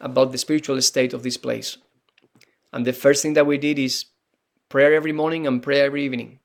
about 0.00 0.32
the 0.32 0.38
spiritual 0.38 0.80
state 0.80 1.12
of 1.12 1.22
this 1.22 1.36
place. 1.36 1.76
And 2.72 2.86
the 2.86 2.92
first 2.92 3.22
thing 3.22 3.34
that 3.34 3.46
we 3.46 3.58
did 3.58 3.78
is 3.78 4.06
prayer 4.68 4.94
every 4.94 5.12
morning 5.12 5.46
and 5.46 5.62
prayer 5.62 5.86
every 5.86 6.04
evening. 6.04 6.38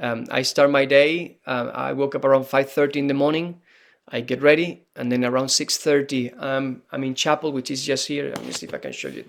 Um, 0.00 0.26
I 0.30 0.42
start 0.42 0.70
my 0.70 0.86
day. 0.86 1.38
Uh, 1.46 1.70
I 1.74 1.92
woke 1.92 2.14
up 2.14 2.24
around 2.24 2.44
5:30 2.46 2.96
in 2.96 3.06
the 3.06 3.14
morning. 3.14 3.60
I 4.08 4.22
get 4.22 4.42
ready, 4.42 4.82
and 4.96 5.12
then 5.12 5.24
around 5.24 5.48
6:30, 5.50 6.32
um, 6.38 6.82
I'm 6.90 7.04
in 7.04 7.14
chapel, 7.14 7.52
which 7.52 7.70
is 7.70 7.84
just 7.84 8.08
here. 8.08 8.32
Let 8.34 8.44
me 8.44 8.52
see 8.52 8.66
if 8.66 8.74
I 8.74 8.78
can 8.78 8.92
show 8.92 9.08
you 9.08 9.24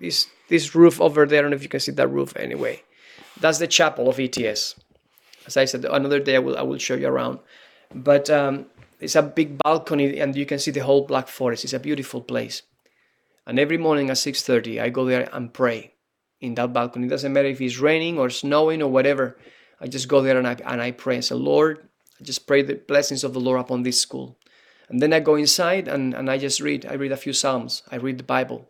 this 0.00 0.26
this 0.48 0.74
roof 0.74 1.00
over 1.00 1.24
there. 1.26 1.38
I 1.38 1.42
don't 1.42 1.52
know 1.52 1.56
if 1.56 1.62
you 1.62 1.68
can 1.68 1.80
see 1.80 1.92
that 1.92 2.08
roof. 2.08 2.36
Anyway, 2.36 2.82
that's 3.40 3.58
the 3.58 3.66
chapel 3.68 4.08
of 4.08 4.18
ETS. 4.20 4.74
As 5.46 5.56
I 5.56 5.64
said, 5.64 5.84
another 5.84 6.20
day 6.20 6.36
I 6.36 6.40
will 6.40 6.58
I 6.58 6.62
will 6.62 6.78
show 6.78 6.94
you 6.96 7.08
around. 7.08 7.38
But 7.94 8.28
um, 8.28 8.66
it's 9.00 9.16
a 9.16 9.22
big 9.22 9.58
balcony, 9.64 10.18
and 10.18 10.36
you 10.36 10.44
can 10.46 10.58
see 10.58 10.72
the 10.72 10.84
whole 10.84 11.06
Black 11.06 11.28
Forest. 11.28 11.64
It's 11.64 11.72
a 11.72 11.80
beautiful 11.80 12.20
place. 12.20 12.62
And 13.46 13.58
every 13.58 13.78
morning 13.78 14.10
at 14.10 14.18
6:30, 14.18 14.80
I 14.80 14.90
go 14.90 15.04
there 15.06 15.28
and 15.32 15.52
pray. 15.54 15.94
in 16.40 16.54
that 16.54 16.72
balcony. 16.72 17.06
It 17.06 17.10
doesn't 17.10 17.32
matter 17.32 17.48
if 17.48 17.60
it's 17.60 17.78
raining 17.78 18.18
or 18.18 18.30
snowing 18.30 18.82
or 18.82 18.90
whatever. 18.90 19.36
I 19.80 19.86
just 19.86 20.08
go 20.08 20.20
there 20.20 20.38
and 20.38 20.46
I 20.46 20.56
and 20.64 20.82
I 20.82 20.90
pray. 20.92 21.18
I 21.18 21.20
say, 21.20 21.34
Lord, 21.34 21.88
I 22.20 22.24
just 22.24 22.46
pray 22.46 22.62
the 22.62 22.74
blessings 22.74 23.24
of 23.24 23.32
the 23.32 23.40
Lord 23.40 23.60
upon 23.60 23.82
this 23.82 24.00
school. 24.00 24.38
And 24.88 25.02
then 25.02 25.12
I 25.12 25.20
go 25.20 25.34
inside 25.34 25.86
and, 25.86 26.14
and 26.14 26.30
I 26.30 26.38
just 26.38 26.60
read. 26.60 26.86
I 26.86 26.94
read 26.94 27.12
a 27.12 27.16
few 27.16 27.32
Psalms. 27.32 27.82
I 27.90 27.96
read 27.96 28.18
the 28.18 28.24
Bible. 28.24 28.68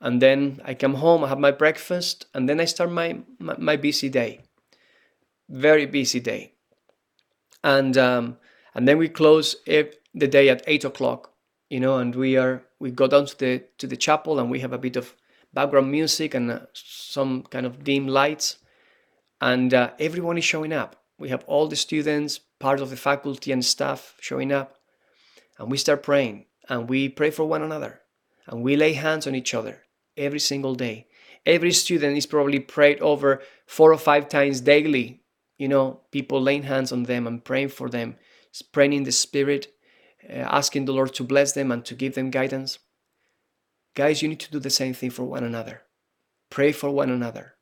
And 0.00 0.22
then 0.22 0.62
I 0.64 0.72
come 0.74 0.94
home, 0.94 1.24
I 1.24 1.28
have 1.28 1.38
my 1.38 1.50
breakfast, 1.50 2.24
and 2.32 2.48
then 2.48 2.58
I 2.58 2.64
start 2.64 2.90
my, 2.90 3.18
my, 3.38 3.54
my 3.58 3.76
busy 3.76 4.08
day. 4.08 4.40
Very 5.48 5.84
busy 5.84 6.20
day. 6.20 6.54
And 7.62 7.98
um, 7.98 8.38
and 8.74 8.88
then 8.88 8.96
we 8.96 9.08
close 9.08 9.56
the 9.66 10.28
day 10.28 10.48
at 10.48 10.62
eight 10.66 10.84
o'clock, 10.84 11.32
you 11.68 11.80
know, 11.80 11.98
and 11.98 12.14
we 12.14 12.38
are 12.38 12.62
we 12.78 12.90
go 12.90 13.06
down 13.06 13.26
to 13.26 13.38
the 13.38 13.64
to 13.76 13.86
the 13.86 13.96
chapel 13.96 14.38
and 14.38 14.50
we 14.50 14.60
have 14.60 14.72
a 14.72 14.78
bit 14.78 14.96
of 14.96 15.14
background 15.52 15.90
music 15.90 16.34
and 16.34 16.50
uh, 16.50 16.60
some 16.72 17.42
kind 17.42 17.66
of 17.66 17.84
dim 17.84 18.06
lights, 18.06 18.56
and 19.40 19.72
uh, 19.72 19.90
everyone 19.98 20.38
is 20.38 20.44
showing 20.44 20.72
up. 20.72 20.96
We 21.18 21.28
have 21.30 21.44
all 21.46 21.68
the 21.68 21.76
students, 21.76 22.40
part 22.58 22.80
of 22.80 22.90
the 22.90 22.96
faculty 22.96 23.52
and 23.52 23.64
staff 23.64 24.16
showing 24.20 24.52
up, 24.52 24.76
and 25.58 25.70
we 25.70 25.76
start 25.76 26.02
praying 26.02 26.46
and 26.68 26.88
we 26.88 27.08
pray 27.08 27.30
for 27.30 27.44
one 27.44 27.62
another 27.62 28.00
and 28.46 28.62
we 28.62 28.76
lay 28.76 28.94
hands 28.94 29.26
on 29.26 29.34
each 29.34 29.54
other 29.54 29.82
every 30.16 30.40
single 30.40 30.74
day. 30.74 31.06
Every 31.46 31.72
student 31.72 32.16
is 32.16 32.26
probably 32.26 32.58
prayed 32.58 33.00
over 33.00 33.42
four 33.66 33.92
or 33.92 33.98
five 33.98 34.28
times 34.28 34.60
daily. 34.60 35.22
You 35.56 35.68
know, 35.68 36.00
people 36.10 36.40
laying 36.40 36.64
hands 36.64 36.92
on 36.92 37.04
them 37.04 37.26
and 37.26 37.44
praying 37.44 37.68
for 37.68 37.88
them, 37.88 38.16
praying 38.72 38.92
in 38.92 39.04
the 39.04 39.12
Spirit, 39.12 39.68
uh, 40.28 40.32
asking 40.34 40.84
the 40.84 40.92
Lord 40.92 41.14
to 41.14 41.24
bless 41.24 41.52
them 41.52 41.70
and 41.70 41.84
to 41.84 41.94
give 41.94 42.14
them 42.14 42.30
guidance. 42.30 42.78
Guys, 43.94 44.22
you 44.22 44.28
need 44.28 44.40
to 44.40 44.50
do 44.50 44.58
the 44.58 44.70
same 44.70 44.94
thing 44.94 45.10
for 45.10 45.24
one 45.24 45.44
another. 45.44 45.82
Pray 46.50 46.72
for 46.72 46.90
one 46.90 47.10
another. 47.10 47.54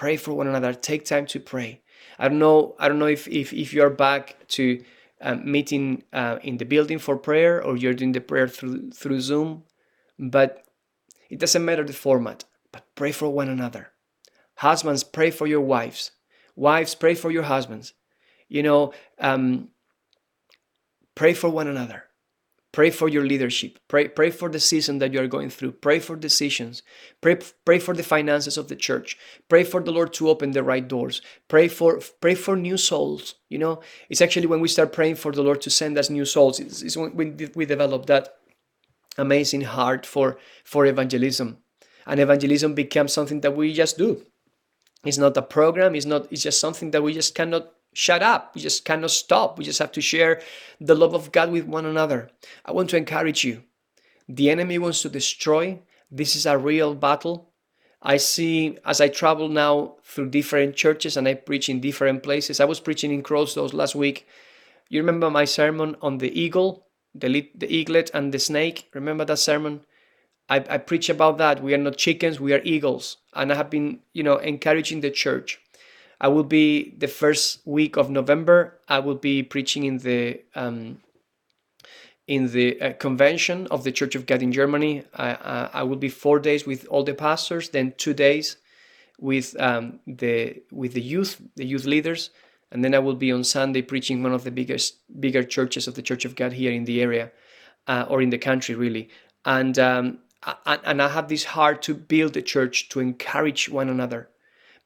Pray 0.00 0.16
for 0.16 0.32
one 0.32 0.46
another. 0.46 0.72
Take 0.72 1.04
time 1.04 1.26
to 1.26 1.38
pray. 1.38 1.82
I 2.18 2.28
don't 2.28 2.38
know. 2.38 2.74
I 2.78 2.88
don't 2.88 2.98
know 2.98 3.04
if 3.04 3.28
if, 3.28 3.52
if 3.52 3.74
you 3.74 3.82
are 3.82 3.90
back 3.90 4.48
to 4.56 4.82
um, 5.20 5.52
meeting 5.52 6.04
uh, 6.14 6.38
in 6.42 6.56
the 6.56 6.64
building 6.64 6.98
for 6.98 7.18
prayer 7.18 7.62
or 7.62 7.76
you're 7.76 7.92
doing 7.92 8.12
the 8.12 8.22
prayer 8.22 8.48
through 8.48 8.92
through 8.92 9.20
Zoom, 9.20 9.64
but 10.18 10.64
it 11.28 11.38
doesn't 11.38 11.62
matter 11.62 11.84
the 11.84 11.92
format. 11.92 12.46
But 12.72 12.86
pray 12.94 13.12
for 13.12 13.28
one 13.28 13.50
another. 13.50 13.92
Husbands, 14.54 15.04
pray 15.04 15.30
for 15.30 15.46
your 15.46 15.60
wives. 15.60 16.12
Wives, 16.56 16.94
pray 16.94 17.14
for 17.14 17.30
your 17.30 17.42
husbands. 17.42 17.92
You 18.48 18.62
know, 18.62 18.94
um, 19.18 19.68
pray 21.14 21.34
for 21.34 21.50
one 21.50 21.68
another. 21.68 22.04
Pray 22.72 22.90
for 22.90 23.08
your 23.08 23.24
leadership. 23.24 23.80
Pray, 23.88 24.06
pray 24.06 24.30
for 24.30 24.48
the 24.48 24.60
season 24.60 24.98
that 24.98 25.12
you 25.12 25.20
are 25.20 25.26
going 25.26 25.50
through. 25.50 25.72
Pray 25.72 25.98
for 25.98 26.14
decisions. 26.14 26.82
Pray, 27.20 27.38
pray 27.64 27.80
for 27.80 27.94
the 27.94 28.04
finances 28.04 28.56
of 28.56 28.68
the 28.68 28.76
church. 28.76 29.18
Pray 29.48 29.64
for 29.64 29.82
the 29.82 29.90
Lord 29.90 30.12
to 30.14 30.28
open 30.28 30.52
the 30.52 30.62
right 30.62 30.86
doors. 30.86 31.20
Pray 31.48 31.66
for 31.66 32.00
pray 32.20 32.36
for 32.36 32.56
new 32.56 32.76
souls. 32.76 33.34
You 33.48 33.58
know, 33.58 33.80
it's 34.08 34.20
actually 34.20 34.46
when 34.46 34.60
we 34.60 34.68
start 34.68 34.92
praying 34.92 35.16
for 35.16 35.32
the 35.32 35.42
Lord 35.42 35.60
to 35.62 35.70
send 35.70 35.98
us 35.98 36.10
new 36.10 36.24
souls. 36.24 36.60
It's, 36.60 36.82
it's 36.82 36.96
when 36.96 37.16
we, 37.16 37.48
we 37.56 37.66
develop 37.66 38.06
that 38.06 38.36
amazing 39.18 39.62
heart 39.62 40.06
for 40.06 40.38
for 40.62 40.86
evangelism, 40.86 41.58
and 42.06 42.20
evangelism 42.20 42.74
becomes 42.74 43.12
something 43.12 43.40
that 43.40 43.56
we 43.56 43.72
just 43.72 43.98
do. 43.98 44.24
It's 45.04 45.18
not 45.18 45.36
a 45.36 45.42
program. 45.42 45.96
It's 45.96 46.06
not. 46.06 46.28
It's 46.30 46.42
just 46.42 46.60
something 46.60 46.92
that 46.92 47.02
we 47.02 47.14
just 47.14 47.34
cannot 47.34 47.72
shut 47.92 48.22
up. 48.22 48.54
We 48.54 48.60
just 48.60 48.84
cannot 48.84 49.10
stop. 49.10 49.58
We 49.58 49.64
just 49.64 49.78
have 49.78 49.92
to 49.92 50.00
share 50.00 50.40
the 50.80 50.94
love 50.94 51.14
of 51.14 51.32
God 51.32 51.50
with 51.50 51.64
one 51.64 51.86
another. 51.86 52.30
I 52.64 52.72
want 52.72 52.90
to 52.90 52.96
encourage 52.96 53.44
you. 53.44 53.62
The 54.28 54.50
enemy 54.50 54.78
wants 54.78 55.02
to 55.02 55.08
destroy. 55.08 55.80
This 56.10 56.36
is 56.36 56.46
a 56.46 56.58
real 56.58 56.94
battle. 56.94 57.50
I 58.02 58.16
see 58.16 58.78
as 58.84 59.00
I 59.00 59.08
travel 59.08 59.48
now 59.48 59.96
through 60.04 60.30
different 60.30 60.74
churches 60.74 61.16
and 61.16 61.28
I 61.28 61.34
preach 61.34 61.68
in 61.68 61.80
different 61.80 62.22
places. 62.22 62.60
I 62.60 62.64
was 62.64 62.80
preaching 62.80 63.12
in 63.12 63.22
Crossroads 63.22 63.74
last 63.74 63.94
week. 63.94 64.26
You 64.88 65.00
remember 65.00 65.30
my 65.30 65.44
sermon 65.44 65.96
on 66.00 66.18
the 66.18 66.40
eagle, 66.40 66.86
the, 67.14 67.50
the 67.54 67.72
eaglet, 67.72 68.10
and 68.14 68.32
the 68.32 68.38
snake? 68.38 68.88
Remember 68.94 69.24
that 69.26 69.38
sermon? 69.38 69.82
I, 70.48 70.64
I 70.68 70.78
preach 70.78 71.08
about 71.08 71.38
that. 71.38 71.62
We 71.62 71.74
are 71.74 71.78
not 71.78 71.96
chickens, 71.96 72.40
we 72.40 72.52
are 72.52 72.60
eagles. 72.64 73.18
And 73.34 73.52
I 73.52 73.56
have 73.56 73.70
been, 73.70 74.00
you 74.12 74.22
know, 74.22 74.38
encouraging 74.38 75.00
the 75.00 75.10
church 75.10 75.60
I 76.20 76.28
will 76.28 76.44
be 76.44 76.94
the 76.98 77.08
first 77.08 77.66
week 77.66 77.96
of 77.96 78.10
November. 78.10 78.78
I 78.88 78.98
will 78.98 79.14
be 79.14 79.42
preaching 79.42 79.84
in 79.84 79.98
the 79.98 80.40
um, 80.54 81.00
in 82.26 82.52
the 82.52 82.80
uh, 82.80 82.92
convention 82.92 83.66
of 83.70 83.82
the 83.82 83.90
Church 83.90 84.14
of 84.14 84.26
God 84.26 84.42
in 84.42 84.52
Germany. 84.52 85.02
I, 85.16 85.70
I 85.72 85.82
will 85.82 85.96
be 85.96 86.08
four 86.08 86.38
days 86.38 86.64
with 86.64 86.86
all 86.88 87.02
the 87.02 87.14
pastors, 87.14 87.70
then 87.70 87.94
two 87.96 88.14
days 88.14 88.56
with 89.18 89.58
um, 89.60 90.00
the 90.06 90.62
with 90.70 90.92
the 90.92 91.00
youth, 91.00 91.40
the 91.56 91.64
youth 91.64 91.86
leaders, 91.86 92.30
and 92.70 92.84
then 92.84 92.94
I 92.94 92.98
will 92.98 93.16
be 93.16 93.32
on 93.32 93.42
Sunday 93.42 93.82
preaching 93.82 94.22
one 94.22 94.32
of 94.32 94.44
the 94.44 94.50
biggest 94.50 94.98
bigger 95.20 95.42
churches 95.42 95.88
of 95.88 95.94
the 95.94 96.02
Church 96.02 96.24
of 96.24 96.36
God 96.36 96.52
here 96.52 96.70
in 96.70 96.84
the 96.84 97.02
area 97.02 97.32
uh, 97.88 98.04
or 98.08 98.22
in 98.22 98.30
the 98.30 98.38
country, 98.38 98.74
really. 98.74 99.08
And 99.44 99.78
um, 99.78 100.18
and 100.66 101.02
I 101.02 101.08
have 101.08 101.28
this 101.28 101.44
heart 101.44 101.82
to 101.82 101.94
build 101.94 102.34
the 102.34 102.42
church 102.42 102.88
to 102.90 103.00
encourage 103.00 103.68
one 103.68 103.88
another. 103.88 104.28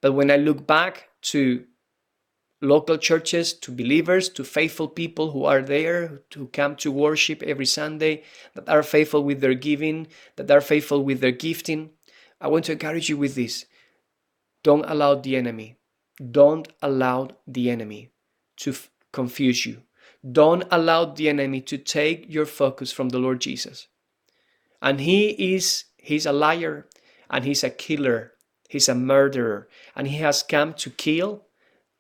But 0.01 0.13
when 0.13 0.31
I 0.31 0.37
look 0.37 0.67
back 0.67 1.09
to 1.25 1.65
local 2.61 2.97
churches, 2.97 3.53
to 3.53 3.71
believers, 3.71 4.29
to 4.31 4.45
faithful 4.45 4.89
people 4.89 5.31
who 5.31 5.45
are 5.45 5.63
there, 5.63 6.23
who 6.35 6.47
come 6.49 6.77
to 6.77 6.91
worship 6.91 7.43
every 7.43 7.67
Sunday, 7.67 8.23
that 8.55 8.69
are 8.69 8.83
faithful 8.83 9.23
with 9.23 9.41
their 9.41 9.55
giving, 9.55 10.07
that 10.37 10.51
are 10.51 10.61
faithful 10.61 11.05
with 11.05 11.21
their 11.21 11.33
gifting. 11.33 11.91
I 12.41 12.49
want 12.49 12.65
to 12.67 12.73
encourage 12.73 13.09
you 13.09 13.17
with 13.17 13.35
this. 13.35 13.67
Don't 14.63 14.85
allow 14.89 15.17
the 15.17 15.37
enemy, 15.37 15.77
don't 16.31 16.69
allow 16.81 17.29
the 17.47 17.71
enemy 17.71 18.11
to 18.59 18.71
f- 18.71 18.91
confuse 19.13 19.67
you. 19.67 19.83
Don't 20.31 20.65
allow 20.71 21.05
the 21.05 21.29
enemy 21.29 21.61
to 21.63 21.77
take 21.77 22.33
your 22.33 22.47
focus 22.47 22.91
from 22.91 23.11
the 23.11 23.19
Lord 23.19 23.41
Jesus. 23.41 23.89
And 24.81 25.01
he 25.01 25.55
is 25.55 25.85
he's 25.99 26.25
a 26.25 26.33
liar 26.33 26.87
and 27.29 27.45
he's 27.45 27.63
a 27.65 27.71
killer 27.71 28.34
He's 28.69 28.89
a 28.89 28.95
murderer 28.95 29.69
and 29.95 30.09
he 30.09 30.17
has 30.19 30.43
come 30.43 30.75
to 30.75 30.91
kill 30.91 31.47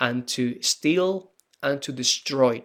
and 0.00 0.26
to 0.28 0.60
steal 0.62 1.30
and 1.62 1.80
to 1.82 1.92
destroy. 1.92 2.62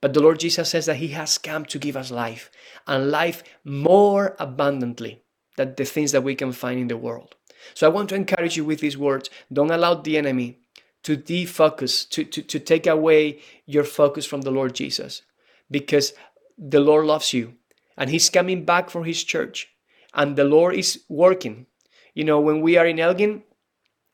But 0.00 0.12
the 0.12 0.20
Lord 0.20 0.40
Jesus 0.40 0.70
says 0.70 0.86
that 0.86 0.96
he 0.96 1.08
has 1.08 1.38
come 1.38 1.64
to 1.66 1.78
give 1.78 1.96
us 1.96 2.10
life 2.10 2.50
and 2.86 3.10
life 3.10 3.42
more 3.64 4.36
abundantly 4.38 5.22
than 5.56 5.74
the 5.76 5.84
things 5.84 6.12
that 6.12 6.22
we 6.22 6.34
can 6.34 6.52
find 6.52 6.80
in 6.80 6.88
the 6.88 6.96
world. 6.96 7.36
So 7.72 7.86
I 7.86 7.90
want 7.90 8.10
to 8.10 8.14
encourage 8.14 8.56
you 8.56 8.64
with 8.64 8.80
these 8.80 8.98
words. 8.98 9.30
Don't 9.52 9.70
allow 9.70 9.94
the 9.94 10.18
enemy 10.18 10.58
to 11.04 11.16
defocus, 11.16 12.08
to, 12.10 12.24
to, 12.24 12.42
to 12.42 12.58
take 12.58 12.86
away 12.86 13.40
your 13.66 13.84
focus 13.84 14.26
from 14.26 14.42
the 14.42 14.50
Lord 14.50 14.74
Jesus 14.74 15.22
because 15.70 16.12
the 16.58 16.80
Lord 16.80 17.06
loves 17.06 17.32
you 17.32 17.54
and 17.96 18.10
he's 18.10 18.30
coming 18.30 18.64
back 18.64 18.90
for 18.90 19.04
his 19.04 19.22
church 19.22 19.68
and 20.12 20.36
the 20.36 20.44
Lord 20.44 20.74
is 20.74 21.04
working 21.08 21.66
you 22.14 22.24
know, 22.24 22.40
when 22.40 22.60
we 22.60 22.76
are 22.76 22.86
in 22.86 23.00
Elgin 23.00 23.42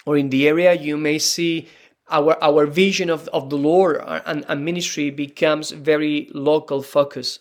or 0.07 0.17
in 0.17 0.31
the 0.31 0.49
area, 0.49 0.75
you 0.75 0.97
may 0.97 1.19
see 1.19 1.69
our 2.09 2.43
our 2.43 2.67
vision 2.67 3.11
of, 3.11 3.29
of 3.29 3.51
the 3.51 3.59
Lord 3.59 4.03
and, 4.27 4.45
and 4.49 4.65
ministry 4.65 5.11
becomes 5.11 5.71
very 5.71 6.29
local 6.35 6.83
focus. 6.83 7.39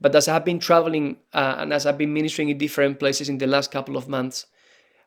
But 0.00 0.14
as 0.14 0.28
I've 0.28 0.44
been 0.44 0.58
traveling 0.58 1.16
uh, 1.32 1.56
and 1.58 1.72
as 1.72 1.86
I've 1.86 1.98
been 1.98 2.12
ministering 2.12 2.50
in 2.50 2.58
different 2.58 2.98
places 2.98 3.28
in 3.28 3.38
the 3.38 3.46
last 3.46 3.70
couple 3.70 3.96
of 3.96 4.08
months, 4.08 4.46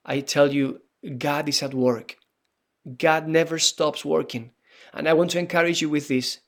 I 0.06 0.22
tell 0.22 0.52
you, 0.52 0.82
God 1.18 1.48
is 1.48 1.62
at 1.62 1.74
work. 1.74 2.18
God 2.98 3.28
never 3.28 3.60
stops 3.60 4.04
working. 4.04 4.52
And 4.94 5.08
I 5.08 5.14
want 5.14 5.32
to 5.32 5.40
encourage 5.40 5.82
you 5.82 5.90
with 5.90 6.08
this 6.08 6.40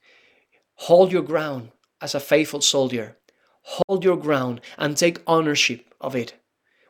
hold 0.76 1.12
your 1.12 1.22
ground 1.22 1.72
as 2.02 2.16
a 2.16 2.20
faithful 2.20 2.62
soldier, 2.62 3.18
hold 3.62 4.04
your 4.04 4.18
ground 4.18 4.62
and 4.78 4.96
take 4.96 5.22
ownership 5.28 5.94
of 6.00 6.16
it. 6.16 6.38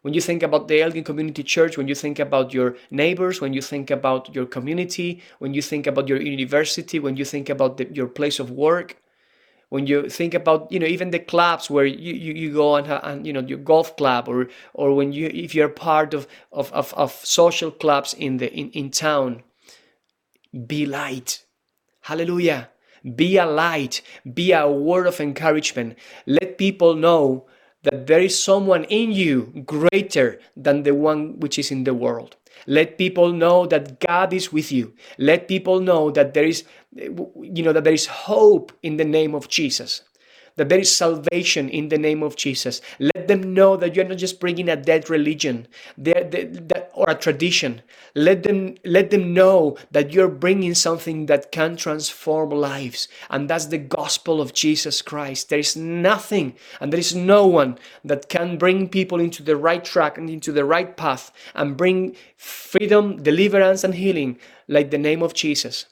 When 0.02 0.14
you 0.14 0.22
think 0.22 0.44
about 0.44 0.68
the 0.68 0.82
Elgin 0.82 1.04
Community 1.04 1.44
Church, 1.44 1.78
when 1.78 1.88
you 1.88 1.96
think 1.96 2.20
about 2.20 2.54
your 2.54 2.76
neighbors, 2.90 3.42
when 3.42 3.54
you 3.54 3.62
think 3.62 3.92
about 3.92 4.34
your 4.34 4.46
community, 4.46 5.22
when 5.40 5.54
you 5.54 5.62
think 5.62 5.88
about 5.88 6.08
your 6.08 6.22
university, 6.22 7.00
when 7.00 7.18
you 7.18 7.26
think 7.26 7.50
about 7.50 7.78
the, 7.78 7.86
your 7.94 8.08
place 8.08 8.40
of 8.40 8.50
work, 8.52 8.98
when 9.70 9.86
you 9.86 10.10
think 10.10 10.34
about 10.34 10.72
you 10.72 10.80
know 10.80 10.88
even 10.88 11.12
the 11.12 11.20
clubs 11.20 11.70
where 11.70 11.86
you, 11.86 12.14
you, 12.14 12.34
you 12.34 12.54
go 12.54 12.76
and, 12.76 12.88
and 12.88 13.28
you 13.28 13.34
know 13.34 13.42
your 13.42 13.60
golf 13.60 13.96
club 13.98 14.28
or 14.28 14.48
or 14.74 14.96
when 14.96 15.14
you 15.14 15.28
if 15.28 15.54
you're 15.54 15.70
part 15.70 16.14
of 16.14 16.28
of, 16.52 16.72
of, 16.74 16.94
of 16.96 17.12
social 17.24 17.70
clubs 17.70 18.14
in 18.16 18.38
the 18.38 18.52
in, 18.52 18.72
in 18.72 18.90
town 18.90 19.44
be 20.66 20.86
light. 20.86 21.46
Hallelujah. 22.02 22.70
Be 23.16 23.38
a 23.38 23.46
light. 23.46 24.02
Be 24.34 24.52
a 24.52 24.70
word 24.70 25.08
of 25.08 25.22
encouragement. 25.22 25.98
Let 26.26 26.58
people 26.58 26.96
know 26.96 27.46
that 27.84 28.08
there 28.08 28.20
is 28.20 28.38
someone 28.38 28.84
in 28.86 29.12
you 29.12 29.64
greater 29.66 30.40
than 30.56 30.84
the 30.84 30.94
one 30.94 31.40
which 31.40 31.58
is 31.58 31.72
in 31.72 31.84
the 31.84 31.94
world. 31.94 32.36
Let 32.68 32.98
people 32.98 33.32
know 33.32 33.66
that 33.68 34.00
God 34.00 34.34
is 34.34 34.52
with 34.52 34.72
you. 34.72 34.94
Let 35.18 35.48
people 35.48 35.80
know 35.80 36.12
that 36.12 36.34
there 36.34 36.44
is, 36.44 36.66
you 36.94 37.64
know, 37.64 37.72
that 37.74 37.84
there 37.84 37.94
is 37.94 38.06
hope 38.06 38.74
in 38.84 38.98
the 38.98 39.06
name 39.06 39.34
of 39.34 39.48
Jesus. 39.48 40.04
That 40.60 40.68
there 40.68 40.80
is 40.80 40.94
salvation 40.94 41.70
in 41.70 41.88
the 41.88 41.98
name 41.98 42.22
of 42.22 42.36
Jesus. 42.36 42.82
Let 43.00 43.30
them 43.30 43.54
know 43.54 43.78
that 43.78 43.96
you're 43.96 44.04
not 44.04 44.18
just 44.18 44.42
bringing 44.42 44.68
a 44.68 44.76
dead 44.76 45.10
religion 45.10 45.70
or 46.94 47.10
a 47.10 47.16
tradition. 47.16 47.82
Let 48.14 48.44
them 48.44 48.76
let 48.84 49.10
them 49.10 49.34
know 49.34 49.78
that 49.92 50.12
you're 50.12 50.28
bringing 50.28 50.74
something 50.74 51.28
that 51.28 51.54
can 51.54 51.78
transform 51.78 52.50
lives, 52.50 53.08
and 53.30 53.50
that's 53.50 53.68
the 53.68 53.78
gospel 53.78 54.42
of 54.42 54.52
Jesus 54.52 55.02
Christ. 55.02 55.48
There 55.48 55.60
is 55.60 55.78
nothing 55.78 56.56
and 56.82 56.92
there 56.92 57.00
is 57.00 57.16
no 57.16 57.48
one 57.48 57.80
that 58.04 58.28
can 58.28 58.58
bring 58.58 58.90
people 58.90 59.22
into 59.22 59.42
the 59.42 59.56
right 59.56 59.86
track 59.86 60.18
and 60.18 60.30
into 60.30 60.52
the 60.52 60.66
right 60.66 60.98
path 60.98 61.32
and 61.56 61.78
bring 61.78 62.18
freedom, 62.36 63.24
deliverance, 63.24 63.86
and 63.86 63.96
healing 63.96 64.38
like 64.68 64.92
the 64.92 64.98
name 64.98 65.24
of 65.24 65.34
Jesus. 65.34 65.86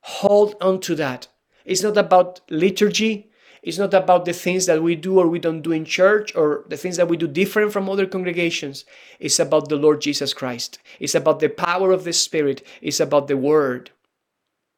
Hold 0.00 0.54
on 0.62 0.80
to 0.80 0.94
that. 0.94 1.28
It's 1.66 1.82
not 1.82 1.98
about 1.98 2.40
liturgy. 2.48 3.28
It's 3.66 3.78
not 3.78 3.92
about 3.94 4.26
the 4.26 4.32
things 4.32 4.66
that 4.66 4.80
we 4.80 4.94
do 4.94 5.18
or 5.18 5.26
we 5.26 5.40
don't 5.40 5.60
do 5.60 5.72
in 5.72 5.84
church 5.84 6.36
or 6.36 6.62
the 6.68 6.76
things 6.76 6.96
that 6.98 7.08
we 7.08 7.16
do 7.16 7.26
different 7.26 7.72
from 7.72 7.90
other 7.90 8.06
congregations. 8.06 8.84
It's 9.18 9.40
about 9.40 9.68
the 9.68 9.74
Lord 9.74 10.00
Jesus 10.00 10.32
Christ. 10.32 10.78
It's 11.00 11.16
about 11.16 11.40
the 11.40 11.48
power 11.48 11.90
of 11.90 12.04
the 12.04 12.12
Spirit. 12.12 12.64
It's 12.80 13.00
about 13.00 13.26
the 13.26 13.36
Word. 13.36 13.90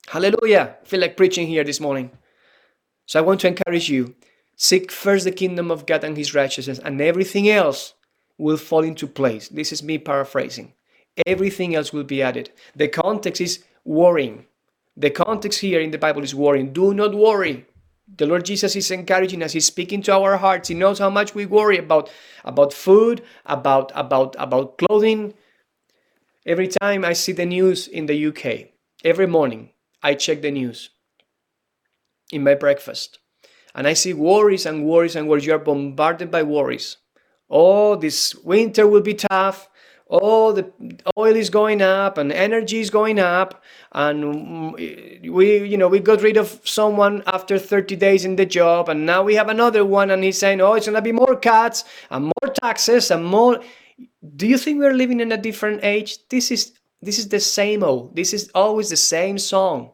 Hallelujah. 0.06 0.76
I 0.80 0.86
feel 0.86 1.00
like 1.00 1.18
preaching 1.18 1.46
here 1.46 1.64
this 1.64 1.80
morning. 1.80 2.12
So 3.04 3.18
I 3.18 3.22
want 3.22 3.40
to 3.40 3.48
encourage 3.48 3.90
you 3.90 4.14
seek 4.56 4.90
first 4.90 5.26
the 5.26 5.32
kingdom 5.32 5.70
of 5.70 5.84
God 5.84 6.02
and 6.02 6.16
His 6.16 6.34
righteousness, 6.34 6.80
and 6.82 6.98
everything 6.98 7.46
else 7.46 7.92
will 8.38 8.56
fall 8.56 8.84
into 8.84 9.06
place. 9.06 9.48
This 9.48 9.70
is 9.70 9.82
me 9.82 9.98
paraphrasing. 9.98 10.72
Everything 11.26 11.74
else 11.74 11.92
will 11.92 12.04
be 12.04 12.22
added. 12.22 12.52
The 12.74 12.88
context 12.88 13.42
is 13.42 13.62
worrying. 13.84 14.46
The 14.96 15.10
context 15.10 15.60
here 15.60 15.80
in 15.82 15.90
the 15.90 15.98
Bible 15.98 16.22
is 16.22 16.34
worrying. 16.34 16.72
Do 16.72 16.94
not 16.94 17.14
worry. 17.14 17.66
The 18.16 18.26
Lord 18.26 18.46
Jesus 18.46 18.74
is 18.74 18.90
encouraging 18.90 19.42
us. 19.42 19.52
He's 19.52 19.66
speaking 19.66 20.02
to 20.02 20.14
our 20.14 20.38
hearts. 20.38 20.68
He 20.68 20.74
knows 20.74 20.98
how 20.98 21.10
much 21.10 21.34
we 21.34 21.46
worry 21.46 21.78
about 21.78 22.10
about 22.44 22.72
food, 22.72 23.22
about 23.44 23.92
about 23.94 24.34
about 24.38 24.78
clothing. 24.78 25.34
Every 26.46 26.68
time 26.68 27.04
I 27.04 27.12
see 27.12 27.32
the 27.32 27.44
news 27.44 27.86
in 27.86 28.06
the 28.06 28.26
UK, 28.26 28.70
every 29.04 29.26
morning 29.26 29.70
I 30.02 30.14
check 30.14 30.40
the 30.40 30.50
news 30.50 30.90
in 32.32 32.42
my 32.42 32.54
breakfast. 32.54 33.18
And 33.74 33.86
I 33.86 33.92
see 33.92 34.14
worries 34.14 34.64
and 34.64 34.86
worries 34.86 35.14
and 35.14 35.28
worries. 35.28 35.44
You 35.44 35.54
are 35.54 35.58
bombarded 35.58 36.30
by 36.30 36.42
worries. 36.42 36.96
Oh, 37.50 37.96
this 37.96 38.34
winter 38.34 38.86
will 38.86 39.02
be 39.02 39.14
tough 39.14 39.68
oh 40.10 40.52
the 40.52 40.70
oil 41.16 41.36
is 41.36 41.50
going 41.50 41.82
up 41.82 42.18
and 42.18 42.32
energy 42.32 42.80
is 42.80 42.90
going 42.90 43.18
up. 43.18 43.62
And 43.92 44.72
we 44.74 45.64
you 45.64 45.76
know 45.76 45.88
we 45.88 46.00
got 46.00 46.22
rid 46.22 46.36
of 46.36 46.60
someone 46.64 47.22
after 47.26 47.58
30 47.58 47.96
days 47.96 48.24
in 48.24 48.36
the 48.36 48.46
job. 48.46 48.88
And 48.88 49.06
now 49.06 49.22
we 49.22 49.34
have 49.34 49.48
another 49.48 49.84
one 49.84 50.10
and 50.10 50.24
he's 50.24 50.38
saying 50.38 50.60
oh 50.60 50.74
it's 50.74 50.86
going 50.86 50.96
to 50.96 51.02
be 51.02 51.12
more 51.12 51.36
cuts 51.36 51.84
and 52.10 52.26
more 52.26 52.54
taxes 52.62 53.10
and 53.10 53.24
more. 53.24 53.60
Do 54.36 54.46
you 54.46 54.58
think 54.58 54.78
we're 54.78 54.94
living 54.94 55.20
in 55.20 55.32
a 55.32 55.36
different 55.36 55.84
age? 55.84 56.18
This 56.28 56.50
is 56.50 56.72
this 57.02 57.18
is 57.18 57.28
the 57.28 57.40
same 57.40 57.82
old 57.82 58.16
this 58.16 58.32
is 58.32 58.50
always 58.54 58.90
the 58.90 58.96
same 58.96 59.38
song. 59.38 59.92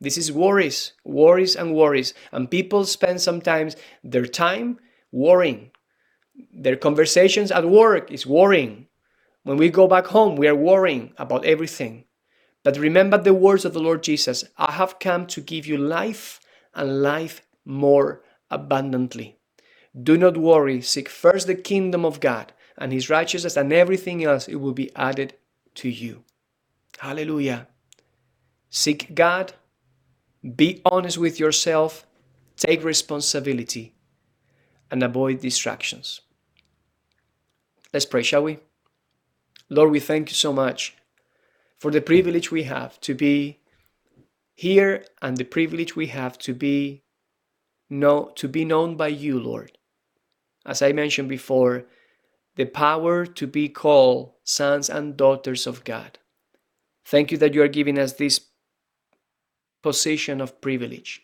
This 0.00 0.18
is 0.18 0.32
worries 0.32 0.94
worries 1.04 1.56
and 1.56 1.74
worries. 1.74 2.14
And 2.32 2.50
people 2.50 2.84
spend 2.84 3.20
sometimes 3.20 3.76
their 4.02 4.26
time 4.26 4.78
worrying. 5.12 5.70
Their 6.52 6.76
conversations 6.76 7.52
at 7.52 7.68
work 7.68 8.10
is 8.10 8.26
worrying 8.26 8.88
when 9.42 9.56
we 9.56 9.70
go 9.70 9.88
back 9.88 10.06
home, 10.06 10.36
we 10.36 10.48
are 10.48 10.54
worrying 10.54 11.12
about 11.18 11.44
everything. 11.44 12.04
But 12.62 12.78
remember 12.78 13.18
the 13.18 13.34
words 13.34 13.64
of 13.64 13.72
the 13.72 13.80
Lord 13.80 14.02
Jesus 14.02 14.44
I 14.56 14.72
have 14.72 14.98
come 14.98 15.26
to 15.28 15.40
give 15.40 15.66
you 15.66 15.76
life 15.76 16.40
and 16.74 17.02
life 17.02 17.42
more 17.64 18.22
abundantly. 18.50 19.38
Do 20.00 20.16
not 20.16 20.36
worry, 20.36 20.80
seek 20.80 21.08
first 21.08 21.46
the 21.46 21.54
kingdom 21.54 22.04
of 22.04 22.20
God 22.20 22.52
and 22.78 22.92
his 22.92 23.10
righteousness, 23.10 23.56
and 23.56 23.72
everything 23.72 24.24
else 24.24 24.48
it 24.48 24.56
will 24.56 24.72
be 24.72 24.94
added 24.96 25.34
to 25.74 25.88
you. 25.88 26.24
Hallelujah. 26.98 27.68
Seek 28.70 29.14
God, 29.14 29.52
be 30.56 30.80
honest 30.86 31.18
with 31.18 31.38
yourself, 31.38 32.06
take 32.56 32.82
responsibility, 32.82 33.94
and 34.90 35.02
avoid 35.02 35.40
distractions. 35.40 36.22
Let's 37.92 38.06
pray, 38.06 38.22
shall 38.22 38.44
we? 38.44 38.58
Lord, 39.72 39.90
we 39.90 40.00
thank 40.00 40.28
you 40.28 40.34
so 40.34 40.52
much 40.52 40.94
for 41.78 41.90
the 41.90 42.02
privilege 42.02 42.50
we 42.50 42.64
have 42.64 43.00
to 43.00 43.14
be 43.14 43.60
here 44.54 45.06
and 45.22 45.38
the 45.38 45.44
privilege 45.44 45.96
we 45.96 46.08
have 46.08 46.36
to 46.40 46.52
be 46.52 47.04
know, 47.88 48.30
to 48.34 48.48
be 48.48 48.66
known 48.66 48.98
by 48.98 49.08
you, 49.08 49.40
Lord. 49.40 49.78
As 50.66 50.82
I 50.82 50.92
mentioned 50.92 51.30
before, 51.30 51.86
the 52.56 52.66
power 52.66 53.24
to 53.24 53.46
be 53.46 53.70
called 53.70 54.34
sons 54.44 54.90
and 54.90 55.16
daughters 55.16 55.66
of 55.66 55.84
God. 55.84 56.18
Thank 57.06 57.32
you 57.32 57.38
that 57.38 57.54
you 57.54 57.62
are 57.62 57.68
giving 57.68 57.98
us 57.98 58.12
this 58.12 58.42
position 59.82 60.42
of 60.42 60.60
privilege. 60.60 61.22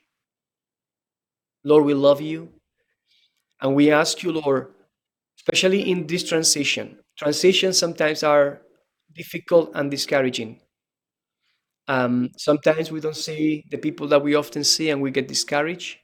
Lord, 1.64 1.84
we 1.84 1.92
love 1.92 2.22
you. 2.22 2.48
And 3.60 3.74
we 3.74 3.90
ask 3.90 4.22
you, 4.22 4.32
Lord, 4.32 4.68
especially 5.36 5.90
in 5.90 6.06
this 6.06 6.26
transition, 6.26 7.00
transitions 7.18 7.78
sometimes 7.78 8.22
are 8.22 8.62
difficult 9.14 9.72
and 9.74 9.90
discouraging. 9.90 10.60
Um, 11.88 12.30
sometimes 12.36 12.92
we 12.92 13.00
don't 13.00 13.16
see 13.16 13.64
the 13.70 13.78
people 13.78 14.06
that 14.08 14.22
we 14.22 14.34
often 14.34 14.62
see 14.62 14.90
and 14.90 15.00
we 15.00 15.10
get 15.10 15.26
discouraged. 15.26 15.98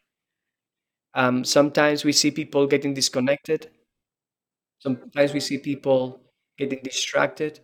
Um, 1.15 1.45
sometimes 1.45 2.05
we 2.05 2.13
see 2.13 2.31
people 2.31 2.67
getting 2.67 2.95
disconnected. 2.95 3.71
Sometimes 4.81 5.33
we 5.33 5.41
see 5.41 5.59
people 5.59 6.21
getting 6.59 6.81
distracted. 6.83 7.61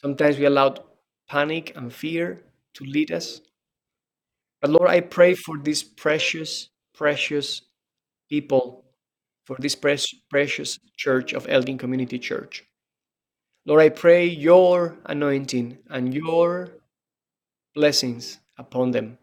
Sometimes 0.00 0.38
we 0.38 0.46
allow 0.46 0.74
panic 1.28 1.72
and 1.76 1.92
fear 1.92 2.42
to 2.74 2.84
lead 2.84 3.12
us. 3.12 3.40
But 4.60 4.70
Lord, 4.70 4.90
I 4.90 5.00
pray 5.00 5.34
for 5.34 5.58
these 5.58 5.82
precious, 5.82 6.70
precious 6.94 7.62
people 8.28 8.85
for 9.46 9.56
this 9.60 9.76
precious 9.76 10.78
church 10.96 11.32
of 11.32 11.46
Elgin 11.48 11.78
Community 11.78 12.18
Church. 12.18 12.64
Lord, 13.64 13.82
I 13.82 13.88
pray 13.88 14.26
your 14.26 14.98
anointing 15.06 15.78
and 15.88 16.12
your 16.12 16.68
blessings 17.74 18.38
upon 18.58 18.90
them. 18.90 19.18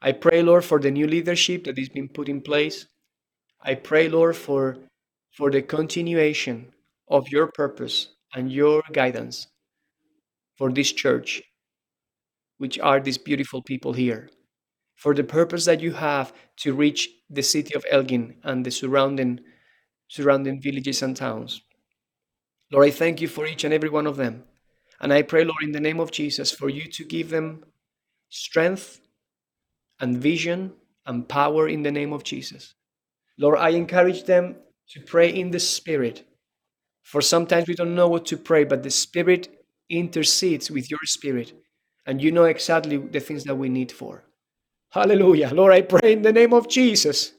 I 0.00 0.12
pray, 0.12 0.42
Lord, 0.42 0.64
for 0.64 0.78
the 0.78 0.90
new 0.90 1.06
leadership 1.06 1.64
that 1.64 1.78
is 1.78 1.88
being 1.88 2.08
put 2.08 2.28
in 2.28 2.40
place. 2.40 2.86
I 3.60 3.74
pray, 3.74 4.08
Lord, 4.08 4.36
for, 4.36 4.78
for 5.32 5.50
the 5.50 5.62
continuation 5.62 6.72
of 7.08 7.28
your 7.28 7.48
purpose 7.48 8.08
and 8.34 8.52
your 8.52 8.82
guidance 8.92 9.48
for 10.56 10.70
this 10.70 10.92
church, 10.92 11.42
which 12.58 12.78
are 12.78 13.00
these 13.00 13.18
beautiful 13.18 13.62
people 13.62 13.92
here 13.92 14.28
for 14.96 15.14
the 15.14 15.22
purpose 15.24 15.64
that 15.66 15.80
you 15.80 15.92
have 15.92 16.32
to 16.56 16.74
reach 16.74 17.08
the 17.30 17.42
city 17.42 17.74
of 17.74 17.84
Elgin 17.90 18.36
and 18.42 18.64
the 18.64 18.70
surrounding 18.70 19.40
surrounding 20.08 20.60
villages 20.60 21.02
and 21.02 21.16
towns. 21.16 21.62
Lord, 22.72 22.86
I 22.86 22.90
thank 22.90 23.20
you 23.20 23.28
for 23.28 23.46
each 23.46 23.64
and 23.64 23.74
every 23.74 23.88
one 23.88 24.06
of 24.06 24.16
them. 24.16 24.44
And 25.00 25.12
I 25.12 25.22
pray, 25.22 25.44
Lord, 25.44 25.62
in 25.62 25.72
the 25.72 25.80
name 25.80 26.00
of 26.00 26.10
Jesus, 26.10 26.50
for 26.50 26.68
you 26.68 26.88
to 26.92 27.04
give 27.04 27.30
them 27.30 27.64
strength 28.28 29.00
and 30.00 30.16
vision 30.16 30.72
and 31.04 31.28
power 31.28 31.68
in 31.68 31.82
the 31.82 31.90
name 31.90 32.12
of 32.12 32.24
Jesus. 32.24 32.74
Lord, 33.38 33.58
I 33.58 33.70
encourage 33.70 34.24
them 34.24 34.56
to 34.90 35.00
pray 35.00 35.28
in 35.28 35.50
the 35.50 35.60
Spirit. 35.60 36.24
For 37.02 37.20
sometimes 37.20 37.68
we 37.68 37.74
don't 37.74 37.94
know 37.94 38.08
what 38.08 38.26
to 38.26 38.36
pray, 38.36 38.64
but 38.64 38.82
the 38.82 38.90
Spirit 38.90 39.48
intercedes 39.88 40.70
with 40.70 40.90
your 40.90 41.04
Spirit, 41.04 41.52
and 42.06 42.22
you 42.22 42.32
know 42.32 42.44
exactly 42.44 42.96
the 42.96 43.20
things 43.20 43.44
that 43.44 43.56
we 43.56 43.68
need 43.68 43.92
for. 43.92 44.24
Hallelujah. 44.90 45.52
Lord, 45.52 45.72
I 45.72 45.82
pray 45.82 46.12
in 46.12 46.22
the 46.22 46.32
name 46.32 46.52
of 46.52 46.68
Jesus 46.68 47.32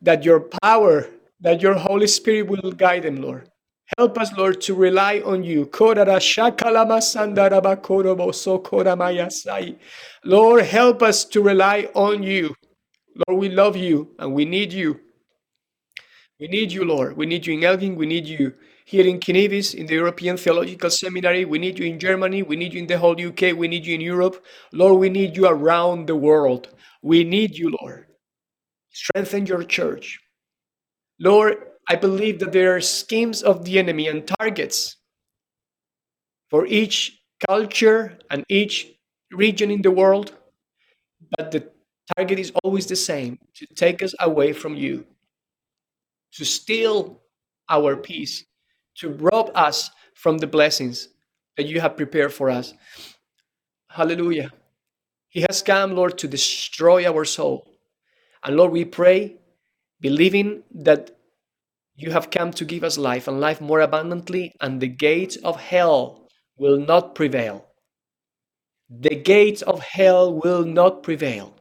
that 0.00 0.24
your 0.24 0.40
power, 0.62 1.08
that 1.40 1.60
your 1.62 1.74
Holy 1.74 2.06
Spirit 2.06 2.48
will 2.48 2.72
guide 2.72 3.02
them, 3.02 3.20
Lord. 3.20 3.50
Help 3.98 4.18
us, 4.18 4.32
Lord, 4.36 4.60
to 4.62 4.74
rely 4.74 5.20
on 5.20 5.44
you. 5.44 5.66
Lord, 10.24 10.64
help 10.64 11.02
us 11.02 11.24
to 11.26 11.42
rely 11.42 11.88
on 11.94 12.22
you. 12.22 12.54
Lord, 13.28 13.40
we 13.40 13.48
love 13.50 13.76
you 13.76 14.14
and 14.18 14.34
we 14.34 14.44
need 14.44 14.72
you. 14.72 15.00
We 16.40 16.48
need 16.48 16.72
you, 16.72 16.84
Lord. 16.84 17.16
We 17.16 17.26
need 17.26 17.46
you 17.46 17.54
in 17.54 17.64
Elgin. 17.64 17.94
We 17.96 18.06
need 18.06 18.26
you 18.26 18.54
here 18.84 19.06
in 19.06 19.18
Kniebis, 19.18 19.74
in 19.74 19.86
the 19.86 19.94
European 19.94 20.36
Theological 20.36 20.90
Seminary. 20.90 21.44
We 21.44 21.58
need 21.58 21.78
you 21.78 21.86
in 21.86 21.98
Germany. 21.98 22.42
We 22.42 22.56
need 22.56 22.74
you 22.74 22.80
in 22.80 22.86
the 22.86 22.98
whole 22.98 23.20
UK. 23.20 23.56
We 23.56 23.66
need 23.66 23.86
you 23.86 23.94
in 23.94 24.00
Europe. 24.00 24.44
Lord, 24.72 25.00
we 25.00 25.08
need 25.08 25.36
you 25.36 25.46
around 25.46 26.06
the 26.06 26.16
world. 26.16 26.68
We 27.02 27.24
need 27.24 27.56
you, 27.56 27.74
Lord. 27.80 28.06
Strengthen 28.90 29.46
your 29.46 29.64
church. 29.64 30.20
Lord, 31.18 31.56
I 31.88 31.96
believe 31.96 32.38
that 32.40 32.52
there 32.52 32.76
are 32.76 32.80
schemes 32.80 33.42
of 33.42 33.64
the 33.64 33.78
enemy 33.78 34.08
and 34.08 34.26
targets 34.26 34.96
for 36.50 36.66
each 36.66 37.20
culture 37.48 38.18
and 38.30 38.44
each 38.48 38.88
region 39.32 39.70
in 39.70 39.82
the 39.82 39.90
world. 39.90 40.32
But 41.36 41.50
the 41.50 41.74
Target 42.16 42.38
is 42.38 42.52
always 42.62 42.86
the 42.86 42.96
same 42.96 43.38
to 43.54 43.66
take 43.74 44.02
us 44.02 44.14
away 44.20 44.52
from 44.52 44.74
you, 44.74 45.06
to 46.34 46.44
steal 46.44 47.22
our 47.70 47.96
peace, 47.96 48.44
to 48.98 49.10
rob 49.10 49.50
us 49.54 49.90
from 50.14 50.38
the 50.38 50.46
blessings 50.46 51.08
that 51.56 51.66
you 51.66 51.80
have 51.80 51.96
prepared 51.96 52.32
for 52.32 52.50
us. 52.50 52.74
Hallelujah. 53.88 54.52
He 55.28 55.44
has 55.48 55.62
come, 55.62 55.94
Lord, 55.94 56.18
to 56.18 56.28
destroy 56.28 57.06
our 57.06 57.24
soul. 57.24 57.66
And 58.44 58.56
Lord, 58.56 58.72
we 58.72 58.84
pray, 58.84 59.36
believing 60.00 60.62
that 60.72 61.10
you 61.96 62.10
have 62.10 62.30
come 62.30 62.52
to 62.52 62.64
give 62.64 62.84
us 62.84 62.98
life 62.98 63.28
and 63.28 63.40
life 63.40 63.60
more 63.60 63.80
abundantly, 63.80 64.52
and 64.60 64.80
the 64.80 64.88
gates 64.88 65.36
of 65.36 65.60
hell 65.60 66.28
will 66.56 66.78
not 66.78 67.14
prevail. 67.14 67.66
The 68.90 69.16
gates 69.16 69.62
of 69.62 69.80
hell 69.80 70.34
will 70.34 70.64
not 70.64 71.02
prevail. 71.02 71.54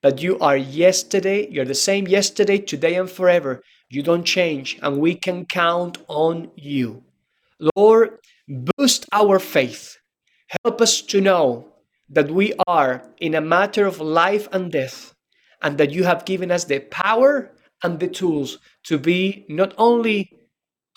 But 0.00 0.22
you 0.22 0.38
are 0.38 0.56
yesterday, 0.56 1.48
you're 1.50 1.64
the 1.64 1.74
same 1.74 2.06
yesterday, 2.06 2.58
today, 2.58 2.94
and 2.94 3.10
forever. 3.10 3.62
You 3.90 4.02
don't 4.02 4.24
change, 4.24 4.78
and 4.82 4.98
we 4.98 5.14
can 5.14 5.46
count 5.46 5.98
on 6.08 6.50
you. 6.56 7.02
Lord, 7.74 8.18
boost 8.48 9.06
our 9.12 9.38
faith. 9.38 9.96
Help 10.62 10.80
us 10.80 11.00
to 11.02 11.20
know 11.20 11.72
that 12.10 12.30
we 12.30 12.54
are 12.66 13.02
in 13.20 13.34
a 13.34 13.40
matter 13.40 13.86
of 13.86 14.00
life 14.00 14.48
and 14.52 14.70
death, 14.70 15.14
and 15.62 15.78
that 15.78 15.90
you 15.90 16.04
have 16.04 16.24
given 16.24 16.50
us 16.50 16.64
the 16.64 16.80
power 16.80 17.50
and 17.82 17.98
the 17.98 18.08
tools 18.08 18.58
to 18.84 18.98
be 18.98 19.46
not 19.48 19.74
only 19.78 20.30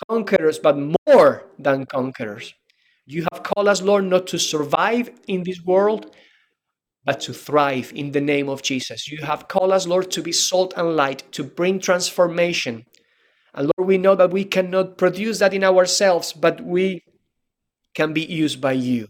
conquerors, 0.08 0.58
but 0.58 0.76
more 1.08 1.50
than 1.58 1.86
conquerors. 1.86 2.54
You 3.06 3.26
have 3.32 3.42
called 3.42 3.68
us, 3.68 3.82
Lord, 3.82 4.04
not 4.04 4.26
to 4.28 4.38
survive 4.38 5.10
in 5.26 5.42
this 5.44 5.60
world, 5.64 6.14
but 7.04 7.20
to 7.20 7.32
thrive 7.32 7.92
in 7.94 8.12
the 8.12 8.20
name 8.20 8.48
of 8.48 8.62
Jesus. 8.62 9.08
You 9.08 9.18
have 9.22 9.48
called 9.48 9.72
us, 9.72 9.86
Lord, 9.86 10.10
to 10.12 10.22
be 10.22 10.32
salt 10.32 10.72
and 10.76 10.96
light, 10.96 11.30
to 11.32 11.42
bring 11.42 11.80
transformation. 11.80 12.86
And 13.54 13.70
Lord, 13.76 13.88
we 13.88 13.98
know 13.98 14.14
that 14.14 14.30
we 14.30 14.44
cannot 14.44 14.96
produce 14.96 15.40
that 15.40 15.52
in 15.52 15.64
ourselves, 15.64 16.32
but 16.32 16.60
we 16.60 17.02
can 17.94 18.12
be 18.12 18.22
used 18.22 18.60
by 18.60 18.72
you. 18.72 19.08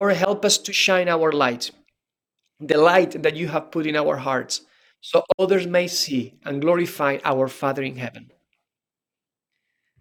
Lord, 0.00 0.16
help 0.16 0.44
us 0.44 0.58
to 0.58 0.72
shine 0.72 1.08
our 1.08 1.30
light, 1.32 1.70
the 2.58 2.78
light 2.78 3.22
that 3.22 3.36
you 3.36 3.48
have 3.48 3.70
put 3.70 3.86
in 3.86 3.96
our 3.96 4.16
hearts, 4.16 4.62
so 5.00 5.22
others 5.38 5.66
may 5.66 5.86
see 5.86 6.34
and 6.44 6.60
glorify 6.60 7.18
our 7.24 7.48
Father 7.48 7.82
in 7.82 7.96
heaven. 7.96 8.30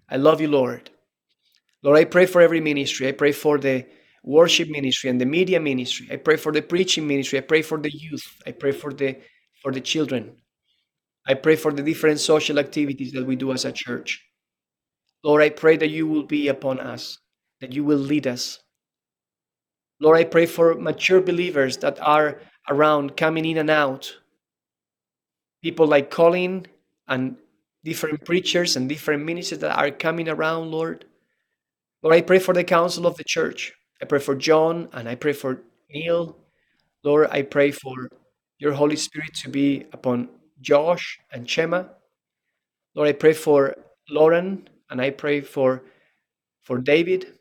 I 0.10 0.18
love 0.18 0.42
you, 0.42 0.48
Lord. 0.48 0.90
Lord, 1.82 1.98
I 2.00 2.06
pray 2.06 2.26
for 2.26 2.42
every 2.42 2.62
ministry. 2.62 3.08
I 3.08 3.12
pray 3.12 3.34
for 3.34 3.58
the 3.58 3.86
worship 4.24 4.70
ministry 4.70 5.10
and 5.10 5.20
the 5.20 5.26
media 5.26 5.60
ministry. 5.60 6.08
I 6.12 6.16
pray 6.16 6.38
for 6.38 6.52
the 6.52 6.62
preaching 6.62 7.08
ministry. 7.08 7.40
I 7.40 7.42
pray 7.42 7.62
for 7.62 7.78
the 7.78 7.92
youth. 7.94 8.24
I 8.48 8.52
pray 8.52 8.72
for 8.72 8.94
the 8.94 9.18
for 9.62 9.72
the 9.72 9.82
children. 9.82 10.38
I 11.28 11.36
pray 11.36 11.56
for 11.56 11.72
the 11.72 11.84
different 11.84 12.20
social 12.20 12.60
activities 12.60 13.12
that 13.14 13.26
we 13.26 13.36
do 13.36 13.52
as 13.52 13.66
a 13.66 13.72
church. 13.72 14.22
Lord, 15.24 15.42
I 15.42 15.50
pray 15.50 15.78
that 15.78 15.90
you 15.90 16.06
will 16.06 16.24
be 16.24 16.50
upon 16.50 16.80
us, 16.80 17.18
that 17.62 17.72
you 17.72 17.84
will 17.86 17.98
lead 17.98 18.28
us. 18.28 18.60
Lord, 20.02 20.18
I 20.18 20.26
pray 20.26 20.46
for 20.46 20.76
mature 20.76 21.22
believers 21.22 21.78
that 21.78 21.98
are 22.02 22.42
around, 22.70 23.16
coming 23.16 23.46
in 23.46 23.58
and 23.58 23.70
out. 23.70 24.18
People 25.62 25.88
like 25.88 26.12
Colin 26.12 26.66
and 27.08 27.38
different 27.86 28.26
preachers 28.26 28.76
and 28.76 28.90
different 28.90 29.24
ministers 29.24 29.60
that 29.60 29.78
are 29.78 29.92
coming 29.92 30.28
around, 30.28 30.72
Lord. 30.72 31.06
Lord, 32.02 32.16
I 32.16 32.22
pray 32.22 32.40
for 32.40 32.54
the 32.54 32.66
council 32.66 33.08
of 33.08 33.16
the 33.16 33.24
church. 33.24 33.72
I 34.02 34.06
pray 34.06 34.20
for 34.20 34.36
John 34.36 34.90
and 34.94 35.08
I 35.08 35.16
pray 35.16 35.34
for 35.34 35.62
Neil. 35.90 36.38
Lord, 37.04 37.30
I 37.32 37.42
pray 37.42 37.72
for 37.72 38.10
your 38.60 38.74
Holy 38.74 38.96
Spirit 38.96 39.34
to 39.44 39.50
be 39.50 39.86
upon 39.92 40.30
Josh 40.62 41.20
and 41.32 41.46
Chema. 41.46 41.90
Lord, 42.96 43.10
I 43.10 43.14
pray 43.14 43.34
for 43.34 43.76
Lauren 44.10 44.68
and 44.90 45.02
I 45.02 45.10
pray 45.10 45.42
for 45.42 45.84
for 46.62 46.78
David. 46.78 47.38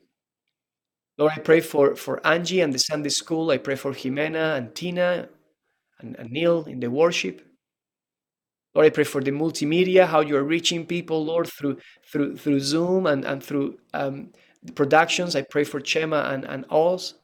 Lord, 1.18 1.32
I 1.36 1.40
pray 1.40 1.60
for, 1.60 1.94
for 1.94 2.26
Angie 2.26 2.60
and 2.60 2.72
the 2.72 2.78
Sunday 2.78 3.10
school. 3.10 3.50
I 3.50 3.58
pray 3.58 3.76
for 3.76 3.92
Jimena 3.92 4.56
and 4.56 4.74
Tina 4.74 5.28
and, 6.00 6.16
and 6.18 6.30
Neil 6.30 6.64
in 6.64 6.80
the 6.80 6.90
worship. 6.90 7.46
Lord, 8.74 8.86
I 8.86 8.90
pray 8.90 9.04
for 9.04 9.20
the 9.20 9.30
multimedia, 9.30 10.06
how 10.06 10.20
you're 10.20 10.42
reaching 10.42 10.86
people, 10.86 11.24
Lord, 11.24 11.46
through 11.46 11.76
through 12.10 12.36
through 12.38 12.60
Zoom 12.60 13.06
and, 13.06 13.24
and 13.24 13.42
through 13.44 13.78
um, 13.92 14.32
productions. 14.75 15.37
I 15.37 15.42
pray 15.42 15.64
for 15.64 15.81
Chema 15.81 16.33
and, 16.33 16.44
and 16.44 16.64
Oz. 16.70 17.14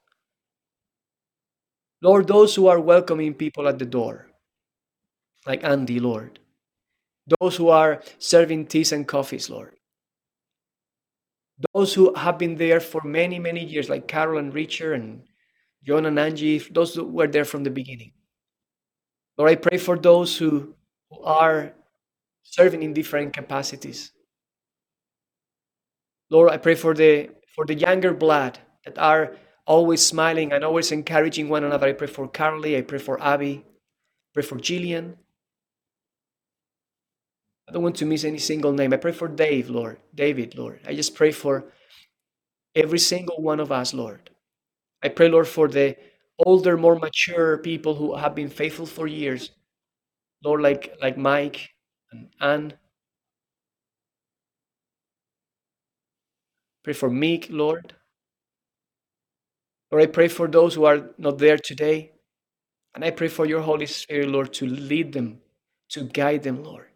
Lord, 2.03 2.29
those 2.29 2.55
who 2.55 2.69
are 2.69 2.81
welcoming 2.81 3.35
people 3.35 3.67
at 3.67 3.79
the 3.79 3.87
door, 3.87 4.29
like 5.47 5.65
Andy, 5.65 5.99
Lord. 5.99 6.39
Those 7.41 7.57
who 7.57 7.69
are 7.69 8.03
serving 8.19 8.67
teas 8.67 8.93
and 8.93 9.07
coffees, 9.07 9.51
Lord. 9.51 9.75
Those 11.75 11.93
who 11.93 12.15
have 12.15 12.39
been 12.39 12.55
there 12.57 12.81
for 12.81 13.03
many, 13.03 13.39
many 13.39 13.65
years, 13.65 13.89
like 13.89 14.07
Carol 14.07 14.39
and 14.39 14.55
Richard 14.55 14.95
and 14.95 15.23
John 15.85 16.07
and 16.07 16.19
Angie, 16.19 16.59
those 16.59 16.95
who 16.95 17.05
were 17.05 17.27
there 17.27 17.45
from 17.45 17.65
the 17.65 17.71
beginning. 17.71 18.13
Lord, 19.37 19.51
I 19.51 19.57
pray 19.57 19.79
for 19.79 19.99
those 19.99 20.37
who, 20.37 20.75
who 21.11 21.23
are 21.23 21.75
serving 22.43 22.83
in 22.83 22.93
different 22.93 23.33
capacities. 23.35 24.13
Lord, 26.31 26.51
I 26.51 26.59
pray 26.59 26.75
for 26.75 26.95
the 26.95 27.31
for 27.55 27.65
the 27.65 27.75
younger 27.75 28.13
blood 28.13 28.59
that 28.85 28.99
are 28.99 29.37
always 29.67 30.05
smiling 30.05 30.53
and 30.53 30.65
always 30.65 30.93
encouraging 30.93 31.49
one 31.49 31.65
another. 31.65 31.89
I 31.89 31.93
pray 31.93 32.07
for 32.07 32.29
Carly, 32.29 32.77
I 32.77 32.83
pray 32.83 32.99
for 32.99 33.21
Abby, 33.23 33.65
I 33.65 34.31
pray 34.35 34.43
for 34.43 34.57
Jillian. 34.57 35.17
I 37.69 37.73
don't 37.73 37.83
want 37.83 37.97
to 37.97 38.07
miss 38.07 38.25
any 38.25 38.39
single 38.39 38.73
name. 38.73 38.95
I 38.95 38.97
pray 38.97 39.13
for 39.13 39.29
Dave, 39.29 39.69
Lord, 39.69 39.99
David, 40.15 40.57
Lord. 40.57 40.81
I 40.87 40.95
just 40.95 41.15
pray 41.15 41.33
for 41.33 41.71
every 42.75 42.99
single 42.99 43.43
one 43.43 43.61
of 43.61 43.71
us, 43.71 43.93
Lord. 43.93 44.31
I 45.03 45.09
pray, 45.09 45.29
Lord, 45.29 45.47
for 45.47 45.69
the 45.69 45.97
older, 46.39 46.77
more 46.79 46.97
mature 46.99 47.59
people 47.59 47.95
who 47.97 48.17
have 48.17 48.35
been 48.35 48.49
faithful 48.49 48.87
for 48.87 49.07
years. 49.07 49.51
Lord, 50.43 50.63
like 50.63 50.97
like 51.03 51.19
Mike 51.19 51.71
and 52.13 52.29
Anne. 52.41 52.73
Pray 56.89 56.95
for 56.95 57.11
Meek, 57.11 57.49
Lord. 57.51 57.93
Lord, 59.93 60.05
I 60.05 60.07
pray 60.07 60.27
for 60.29 60.49
those 60.49 60.75
who 60.75 60.87
are 60.87 61.11
not 61.19 61.37
there 61.37 61.59
today. 61.59 62.13
And 62.95 63.05
I 63.05 63.11
pray 63.11 63.29
for 63.29 63.45
your 63.45 63.61
Holy 63.61 63.85
Spirit, 63.85 64.31
Lord, 64.31 64.55
to 64.55 64.67
lead 64.67 65.13
them, 65.13 65.41
to 65.91 66.05
guide 66.05 66.45
them, 66.45 66.65
Lord. 66.65 66.87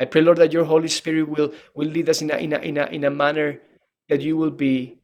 I 0.00 0.06
pray, 0.06 0.22
Lord, 0.22 0.38
that 0.38 0.52
your 0.52 0.64
Holy 0.64 0.88
Spirit 0.88 1.28
will, 1.28 1.54
will 1.72 1.86
lead 1.86 2.08
us 2.08 2.20
in 2.20 2.32
a, 2.32 2.36
in, 2.36 2.52
a, 2.52 2.58
in, 2.58 2.78
a, 2.78 2.86
in 2.86 3.04
a 3.04 3.10
manner 3.12 3.60
that 4.08 4.22
you 4.22 4.36
will 4.36 4.50
be 4.50 4.98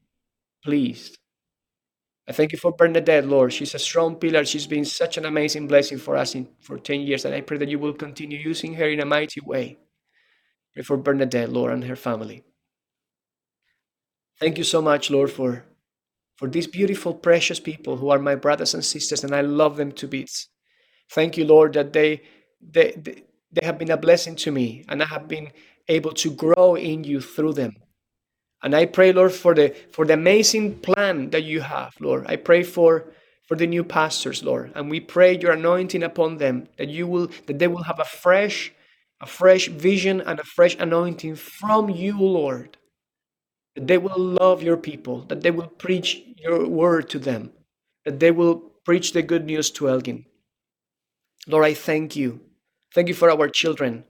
pleased. 0.64 1.16
I 2.28 2.32
thank 2.32 2.50
you 2.50 2.58
for 2.58 2.72
Bernadette, 2.72 3.28
Lord. 3.28 3.52
She's 3.52 3.76
a 3.76 3.78
strong 3.78 4.16
pillar. 4.16 4.44
She's 4.44 4.66
been 4.66 4.84
such 4.84 5.16
an 5.16 5.26
amazing 5.26 5.68
blessing 5.68 5.98
for 5.98 6.16
us 6.16 6.34
in, 6.34 6.48
for 6.58 6.76
10 6.76 7.02
years. 7.02 7.24
And 7.24 7.36
I 7.36 7.40
pray 7.40 7.58
that 7.58 7.68
you 7.68 7.78
will 7.78 7.94
continue 7.94 8.40
using 8.40 8.74
her 8.74 8.88
in 8.88 8.98
a 8.98 9.06
mighty 9.06 9.40
way. 9.40 9.78
Pray 10.74 10.82
for 10.82 10.96
Bernadette, 10.96 11.50
Lord, 11.50 11.72
and 11.72 11.84
her 11.84 11.94
family. 11.94 12.42
Thank 14.42 14.58
you 14.58 14.64
so 14.64 14.82
much, 14.82 15.08
Lord, 15.08 15.30
for, 15.30 15.62
for 16.34 16.48
these 16.48 16.66
beautiful, 16.66 17.14
precious 17.14 17.60
people 17.60 17.98
who 17.98 18.10
are 18.10 18.18
my 18.18 18.34
brothers 18.34 18.74
and 18.74 18.84
sisters, 18.84 19.22
and 19.22 19.32
I 19.32 19.40
love 19.40 19.76
them 19.76 19.92
to 19.92 20.08
bits. 20.08 20.48
Thank 21.12 21.36
you, 21.36 21.44
Lord, 21.44 21.74
that 21.74 21.92
they, 21.92 22.22
they, 22.60 22.90
they, 22.90 23.22
they 23.52 23.64
have 23.64 23.78
been 23.78 23.92
a 23.92 23.96
blessing 23.96 24.34
to 24.34 24.50
me, 24.50 24.84
and 24.88 25.00
I 25.00 25.06
have 25.06 25.28
been 25.28 25.52
able 25.86 26.10
to 26.14 26.32
grow 26.32 26.74
in 26.74 27.04
you 27.04 27.20
through 27.20 27.52
them. 27.52 27.76
And 28.64 28.74
I 28.74 28.86
pray, 28.86 29.12
Lord, 29.12 29.30
for 29.30 29.54
the 29.54 29.76
for 29.92 30.04
the 30.04 30.14
amazing 30.14 30.80
plan 30.80 31.30
that 31.30 31.44
you 31.44 31.60
have, 31.60 31.94
Lord. 32.00 32.26
I 32.26 32.34
pray 32.34 32.64
for 32.64 33.12
for 33.46 33.56
the 33.56 33.68
new 33.68 33.84
pastors, 33.84 34.42
Lord, 34.42 34.72
and 34.74 34.90
we 34.90 34.98
pray 34.98 35.38
your 35.38 35.52
anointing 35.52 36.02
upon 36.02 36.38
them 36.38 36.66
that 36.78 36.88
you 36.88 37.06
will 37.06 37.28
that 37.46 37.60
they 37.60 37.68
will 37.68 37.84
have 37.84 38.00
a 38.00 38.04
fresh 38.04 38.72
a 39.20 39.26
fresh 39.26 39.68
vision 39.68 40.20
and 40.20 40.40
a 40.40 40.44
fresh 40.44 40.74
anointing 40.80 41.36
from 41.36 41.90
you, 41.90 42.18
Lord 42.18 42.76
that 43.74 43.86
they 43.86 43.98
will 43.98 44.18
love 44.18 44.62
your 44.62 44.76
people, 44.76 45.22
that 45.28 45.42
they 45.42 45.50
will 45.50 45.68
preach 45.68 46.22
your 46.38 46.66
word 46.68 47.08
to 47.10 47.18
them, 47.18 47.52
that 48.04 48.20
they 48.20 48.30
will 48.30 48.56
preach 48.84 49.12
the 49.12 49.22
good 49.22 49.44
news 49.44 49.70
to 49.70 49.88
Elgin. 49.88 50.26
Lord, 51.46 51.64
I 51.64 51.74
thank 51.74 52.16
you. 52.16 52.40
Thank 52.94 53.08
you 53.08 53.14
for 53.14 53.30
our 53.30 53.48
children 53.48 54.04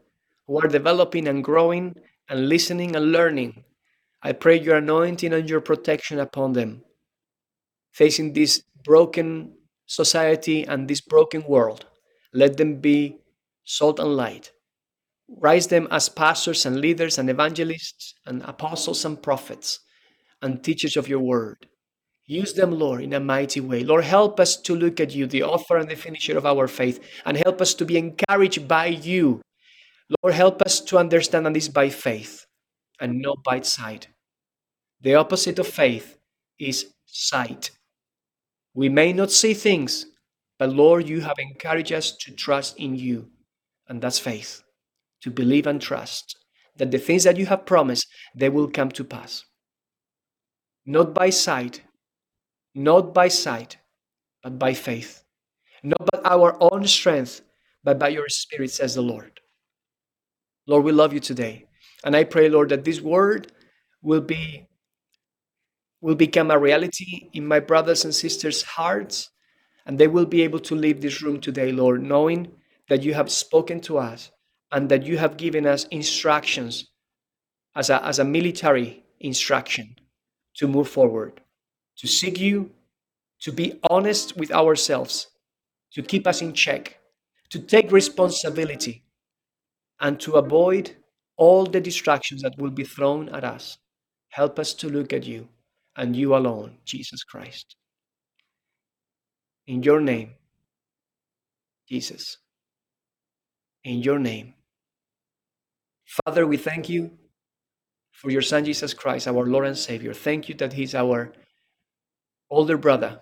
who 0.46 0.58
are 0.60 0.68
developing 0.68 1.28
and 1.28 1.44
growing 1.44 1.94
and 2.28 2.48
listening 2.48 2.96
and 2.96 3.12
learning. 3.12 3.64
I 4.22 4.32
pray 4.32 4.60
your 4.60 4.76
anointing 4.76 5.32
and 5.32 5.48
your 5.48 5.60
protection 5.60 6.18
upon 6.18 6.52
them, 6.52 6.82
facing 7.92 8.32
this 8.32 8.62
broken 8.84 9.54
society 9.86 10.64
and 10.64 10.88
this 10.88 11.00
broken 11.00 11.44
world. 11.44 11.86
Let 12.32 12.56
them 12.56 12.80
be 12.80 13.18
salt 13.64 13.98
and 14.00 14.16
light 14.16 14.52
Rise 15.28 15.68
them 15.68 15.88
as 15.90 16.08
pastors 16.08 16.66
and 16.66 16.80
leaders 16.80 17.18
and 17.18 17.30
evangelists 17.30 18.14
and 18.26 18.42
apostles 18.42 19.04
and 19.04 19.22
prophets 19.22 19.80
and 20.40 20.62
teachers 20.62 20.96
of 20.96 21.08
your 21.08 21.20
word. 21.20 21.66
Use 22.26 22.52
them, 22.52 22.70
Lord, 22.70 23.02
in 23.02 23.12
a 23.12 23.20
mighty 23.20 23.60
way. 23.60 23.82
Lord, 23.82 24.04
help 24.04 24.38
us 24.38 24.56
to 24.62 24.74
look 24.74 25.00
at 25.00 25.14
you, 25.14 25.26
the 25.26 25.42
author 25.42 25.76
and 25.76 25.90
the 25.90 25.96
finisher 25.96 26.38
of 26.38 26.46
our 26.46 26.68
faith, 26.68 27.00
and 27.24 27.36
help 27.36 27.60
us 27.60 27.74
to 27.74 27.84
be 27.84 27.98
encouraged 27.98 28.68
by 28.68 28.86
you. 28.86 29.42
Lord, 30.22 30.34
help 30.34 30.62
us 30.62 30.80
to 30.80 30.98
understand 30.98 31.54
this 31.54 31.68
by 31.68 31.88
faith 31.88 32.46
and 33.00 33.20
not 33.20 33.42
by 33.44 33.60
sight. 33.60 34.08
The 35.00 35.14
opposite 35.16 35.58
of 35.58 35.66
faith 35.66 36.16
is 36.58 36.92
sight. 37.06 37.70
We 38.74 38.88
may 38.88 39.12
not 39.12 39.30
see 39.32 39.54
things, 39.54 40.06
but 40.58 40.70
Lord, 40.70 41.08
you 41.08 41.22
have 41.22 41.38
encouraged 41.38 41.92
us 41.92 42.12
to 42.12 42.32
trust 42.32 42.78
in 42.78 42.94
you, 42.94 43.30
and 43.88 44.00
that's 44.00 44.18
faith, 44.18 44.62
to 45.22 45.30
believe 45.30 45.66
and 45.66 45.80
trust 45.80 46.36
that 46.76 46.90
the 46.90 46.98
things 46.98 47.24
that 47.24 47.36
you 47.36 47.46
have 47.46 47.66
promised, 47.66 48.06
they 48.34 48.48
will 48.48 48.68
come 48.68 48.90
to 48.90 49.04
pass. 49.04 49.44
Not 50.86 51.14
by 51.14 51.30
sight, 51.30 51.82
not 52.74 53.14
by 53.14 53.28
sight, 53.28 53.78
but 54.42 54.58
by 54.58 54.74
faith. 54.74 55.22
Not 55.82 56.08
by 56.12 56.20
our 56.24 56.56
own 56.60 56.86
strength, 56.86 57.42
but 57.84 57.98
by 57.98 58.08
your 58.08 58.28
Spirit, 58.28 58.70
says 58.70 58.94
the 58.94 59.02
Lord. 59.02 59.40
Lord, 60.66 60.84
we 60.84 60.92
love 60.92 61.12
you 61.12 61.20
today. 61.20 61.66
And 62.04 62.16
I 62.16 62.24
pray, 62.24 62.48
Lord, 62.48 62.68
that 62.70 62.84
this 62.84 63.00
word 63.00 63.52
will 64.00 64.20
be 64.20 64.66
will 66.00 66.14
become 66.16 66.50
a 66.50 66.58
reality 66.58 67.30
in 67.32 67.46
my 67.46 67.60
brothers 67.60 68.04
and 68.04 68.12
sisters' 68.12 68.62
hearts, 68.62 69.30
and 69.86 69.96
they 69.96 70.08
will 70.08 70.26
be 70.26 70.42
able 70.42 70.58
to 70.58 70.74
leave 70.74 71.00
this 71.00 71.22
room 71.22 71.40
today, 71.40 71.70
Lord, 71.70 72.02
knowing 72.02 72.50
that 72.88 73.04
you 73.04 73.14
have 73.14 73.30
spoken 73.30 73.80
to 73.82 73.98
us 73.98 74.31
and 74.72 74.88
that 74.88 75.04
you 75.04 75.18
have 75.18 75.36
given 75.36 75.66
us 75.66 75.84
instructions 75.84 76.90
as 77.76 77.90
a, 77.90 78.04
as 78.04 78.18
a 78.18 78.24
military 78.24 79.04
instruction 79.20 79.96
to 80.56 80.66
move 80.66 80.88
forward, 80.88 81.40
to 81.98 82.08
seek 82.08 82.40
you, 82.40 82.70
to 83.40 83.52
be 83.52 83.78
honest 83.90 84.36
with 84.36 84.50
ourselves, 84.50 85.28
to 85.92 86.02
keep 86.02 86.26
us 86.26 86.40
in 86.40 86.54
check, 86.54 86.98
to 87.50 87.58
take 87.58 87.92
responsibility, 87.92 89.04
and 90.00 90.18
to 90.20 90.32
avoid 90.32 90.92
all 91.36 91.66
the 91.66 91.80
distractions 91.80 92.42
that 92.42 92.56
will 92.58 92.70
be 92.70 92.84
thrown 92.84 93.28
at 93.28 93.44
us. 93.44 93.78
Help 94.30 94.58
us 94.58 94.72
to 94.74 94.88
look 94.88 95.12
at 95.12 95.24
you 95.24 95.48
and 95.96 96.16
you 96.16 96.34
alone, 96.34 96.78
Jesus 96.84 97.22
Christ. 97.22 97.76
In 99.66 99.82
your 99.82 100.00
name, 100.00 100.32
Jesus. 101.88 102.38
In 103.84 103.98
your 103.98 104.18
name. 104.18 104.54
Father, 106.12 106.46
we 106.46 106.58
thank 106.58 106.90
you 106.90 107.10
for 108.12 108.30
your 108.30 108.42
Son, 108.42 108.66
Jesus 108.66 108.92
Christ, 108.92 109.26
our 109.26 109.46
Lord 109.46 109.66
and 109.66 109.78
Savior. 109.78 110.12
Thank 110.12 110.46
you 110.46 110.54
that 110.56 110.74
He's 110.74 110.94
our 110.94 111.32
older 112.50 112.76
brother, 112.76 113.20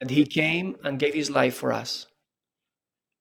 and 0.00 0.08
He 0.08 0.24
came 0.24 0.76
and 0.84 1.00
gave 1.00 1.14
His 1.14 1.28
life 1.28 1.54
for 1.54 1.72
us, 1.72 2.06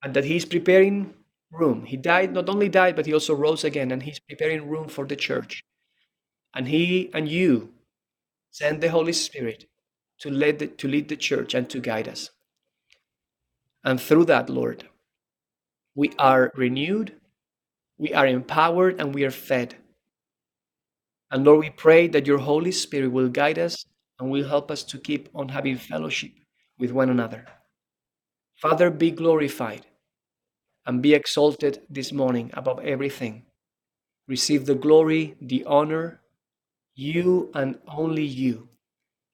and 0.03 0.14
that 0.14 0.26
He's 0.26 0.45
preparing 0.45 1.16
room. 1.51 1.86
He 1.86 1.97
died, 1.97 2.34
not 2.34 2.49
only 2.49 2.70
died, 2.70 2.95
but 2.95 3.07
He 3.07 3.14
also 3.14 3.34
rose 3.34 3.64
again, 3.64 3.91
and 3.91 4.03
He's 4.03 4.20
preparing 4.20 4.70
room 4.70 4.88
for 4.88 5.07
the 5.07 5.16
church. 5.16 5.64
And 6.53 6.68
He 6.68 7.09
and 7.16 7.28
you 7.28 7.74
send 8.51 8.82
the 8.82 8.91
Holy 8.91 9.14
Spirit 9.14 9.66
to 10.20 10.30
lead 10.30 10.59
the, 10.59 10.68
to 10.68 10.88
lead 10.88 11.09
the 11.09 11.18
church 11.18 11.55
and 11.55 11.68
to 11.72 11.80
guide 11.80 12.07
us. 12.07 12.30
And 13.84 13.99
through 13.99 14.26
that, 14.26 14.51
Lord, 14.51 14.88
we 15.95 16.12
are 16.20 16.51
renewed, 16.55 17.16
we 18.02 18.16
are 18.16 18.26
empowered, 18.26 18.99
and 18.99 19.14
we 19.14 19.24
are 19.24 19.32
fed. 19.32 19.76
And 21.30 21.43
Lord, 21.45 21.60
we 21.60 21.70
pray 21.70 22.08
that 22.08 22.26
your 22.26 22.39
Holy 22.39 22.72
Spirit 22.72 23.12
will 23.12 23.30
guide 23.30 23.60
us 23.60 23.86
and 24.20 24.32
will 24.32 24.47
help 24.47 24.72
us 24.72 24.82
to 24.86 24.97
keep 24.97 25.30
on 25.36 25.49
having 25.49 25.78
fellowship 25.78 26.32
with 26.80 26.91
one 26.91 27.12
another. 27.12 27.45
Father, 28.56 28.89
be 28.89 29.12
glorified 29.12 29.86
and 30.88 31.04
be 31.04 31.14
exalted 31.14 31.84
this 31.91 32.12
morning 32.12 32.49
above 32.56 32.80
everything. 32.80 33.43
Receive 34.28 34.66
the 34.66 34.74
glory, 34.74 35.36
the 35.39 35.64
honor, 35.66 36.22
you 36.95 37.52
and 37.54 37.78
only 37.88 38.26
you. 38.26 38.68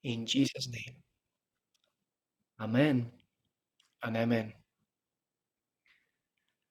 In 0.03 0.26
Jesus' 0.26 0.68
name. 0.68 0.95
Amen 2.59 3.11
and 4.03 4.18
amen. 4.18 4.51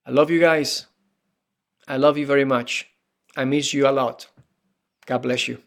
I 0.05 0.11
love 0.11 0.29
you 0.29 0.39
guys. 0.39 0.85
I 1.87 1.97
love 1.97 2.17
you 2.17 2.25
very 2.25 2.45
much. 2.45 2.87
I 3.35 3.45
miss 3.45 3.73
you 3.73 3.87
a 3.87 3.91
lot. 3.91 4.27
God 5.05 5.19
bless 5.19 5.47
you. 5.47 5.59